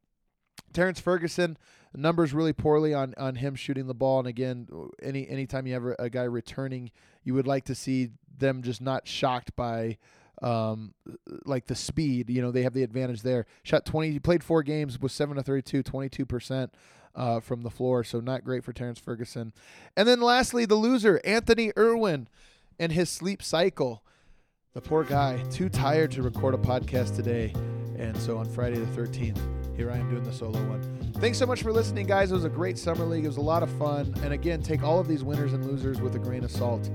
Terrance 0.72 1.00
Ferguson, 1.00 1.56
numbers 1.94 2.32
really 2.32 2.52
poorly 2.52 2.94
on 2.94 3.14
on 3.18 3.36
him 3.36 3.54
shooting 3.54 3.86
the 3.86 3.94
ball. 3.94 4.20
And 4.20 4.28
again, 4.28 4.68
any 5.02 5.28
anytime 5.28 5.66
you 5.66 5.74
have 5.74 5.84
a 5.98 6.08
guy 6.08 6.24
returning, 6.24 6.90
you 7.24 7.34
would 7.34 7.46
like 7.46 7.64
to 7.66 7.74
see 7.74 8.10
them 8.38 8.62
just 8.62 8.80
not 8.80 9.06
shocked 9.06 9.54
by 9.56 9.98
um, 10.42 10.94
like 11.44 11.66
the 11.66 11.74
speed. 11.74 12.30
You 12.30 12.42
know, 12.42 12.50
they 12.50 12.62
have 12.62 12.72
the 12.72 12.82
advantage 12.82 13.22
there. 13.22 13.46
Shot 13.62 13.84
20, 13.84 14.10
he 14.10 14.18
played 14.18 14.42
four 14.42 14.62
games 14.62 14.98
with 14.98 15.12
7 15.12 15.36
to 15.36 15.42
32, 15.42 15.82
22% 15.82 16.70
uh, 17.14 17.40
from 17.40 17.62
the 17.62 17.70
floor. 17.70 18.04
So 18.04 18.20
not 18.20 18.44
great 18.44 18.64
for 18.64 18.72
Terrance 18.72 18.98
Ferguson. 18.98 19.52
And 19.96 20.08
then 20.08 20.20
lastly, 20.20 20.64
the 20.64 20.76
loser, 20.76 21.20
Anthony 21.24 21.72
Irwin, 21.76 22.28
and 22.78 22.92
his 22.92 23.10
sleep 23.10 23.42
cycle. 23.42 24.02
The 24.72 24.80
poor 24.80 25.02
guy, 25.02 25.42
too 25.50 25.68
tired 25.68 26.12
to 26.12 26.22
record 26.22 26.54
a 26.54 26.56
podcast 26.56 27.16
today. 27.16 27.52
And 27.98 28.16
so 28.16 28.38
on 28.38 28.48
Friday 28.48 28.78
the 28.78 28.86
13th, 28.86 29.76
here 29.76 29.90
I 29.90 29.96
am 29.96 30.08
doing 30.08 30.22
the 30.22 30.32
solo 30.32 30.60
one. 30.68 31.12
Thanks 31.14 31.38
so 31.38 31.46
much 31.46 31.64
for 31.64 31.72
listening, 31.72 32.06
guys. 32.06 32.30
It 32.30 32.34
was 32.34 32.44
a 32.44 32.48
great 32.48 32.78
summer 32.78 33.04
league. 33.04 33.24
It 33.24 33.28
was 33.28 33.36
a 33.36 33.42
lot 33.42 33.64
of 33.64 33.70
fun. 33.78 34.14
And 34.22 34.32
again, 34.32 34.62
take 34.62 34.84
all 34.84 35.00
of 35.00 35.08
these 35.08 35.24
winners 35.24 35.54
and 35.54 35.64
losers 35.66 36.00
with 36.00 36.14
a 36.14 36.20
grain 36.20 36.44
of 36.44 36.52
salt 36.52 36.88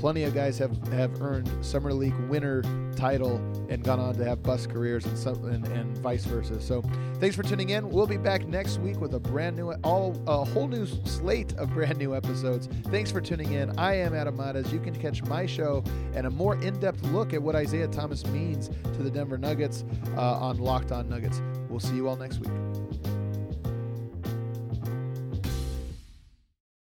plenty 0.00 0.24
of 0.24 0.32
guys 0.32 0.56
have, 0.56 0.76
have 0.88 1.20
earned 1.20 1.48
summer 1.62 1.92
league 1.92 2.18
winner 2.30 2.62
title 2.96 3.36
and 3.68 3.84
gone 3.84 4.00
on 4.00 4.14
to 4.14 4.24
have 4.24 4.42
bus 4.42 4.66
careers 4.66 5.04
and 5.04 5.16
some 5.16 5.44
and, 5.44 5.66
and 5.68 5.96
vice 5.98 6.24
versa. 6.24 6.58
So 6.58 6.82
thanks 7.18 7.36
for 7.36 7.42
tuning 7.42 7.68
in. 7.68 7.88
We'll 7.90 8.06
be 8.06 8.16
back 8.16 8.46
next 8.46 8.78
week 8.78 8.98
with 8.98 9.14
a 9.14 9.20
brand 9.20 9.56
new 9.56 9.72
all 9.84 10.18
a 10.26 10.42
whole 10.42 10.68
new 10.68 10.86
slate 10.86 11.52
of 11.58 11.70
brand 11.74 11.98
new 11.98 12.14
episodes. 12.16 12.66
Thanks 12.86 13.10
for 13.10 13.20
tuning 13.20 13.52
in. 13.52 13.78
I 13.78 13.94
am 13.94 14.14
Adam 14.14 14.38
Mares. 14.38 14.72
You 14.72 14.80
can 14.80 14.94
catch 14.94 15.22
my 15.24 15.44
show 15.44 15.84
and 16.14 16.26
a 16.26 16.30
more 16.30 16.56
in-depth 16.62 17.02
look 17.04 17.34
at 17.34 17.42
what 17.42 17.54
Isaiah 17.54 17.88
Thomas 17.88 18.26
means 18.26 18.68
to 18.68 19.02
the 19.02 19.10
Denver 19.10 19.36
Nuggets 19.36 19.84
uh, 20.16 20.38
on 20.38 20.56
Locked 20.58 20.92
On 20.92 21.06
Nuggets. 21.10 21.42
We'll 21.68 21.78
see 21.78 21.96
you 21.96 22.08
all 22.08 22.16
next 22.16 22.38
week. 22.38 22.50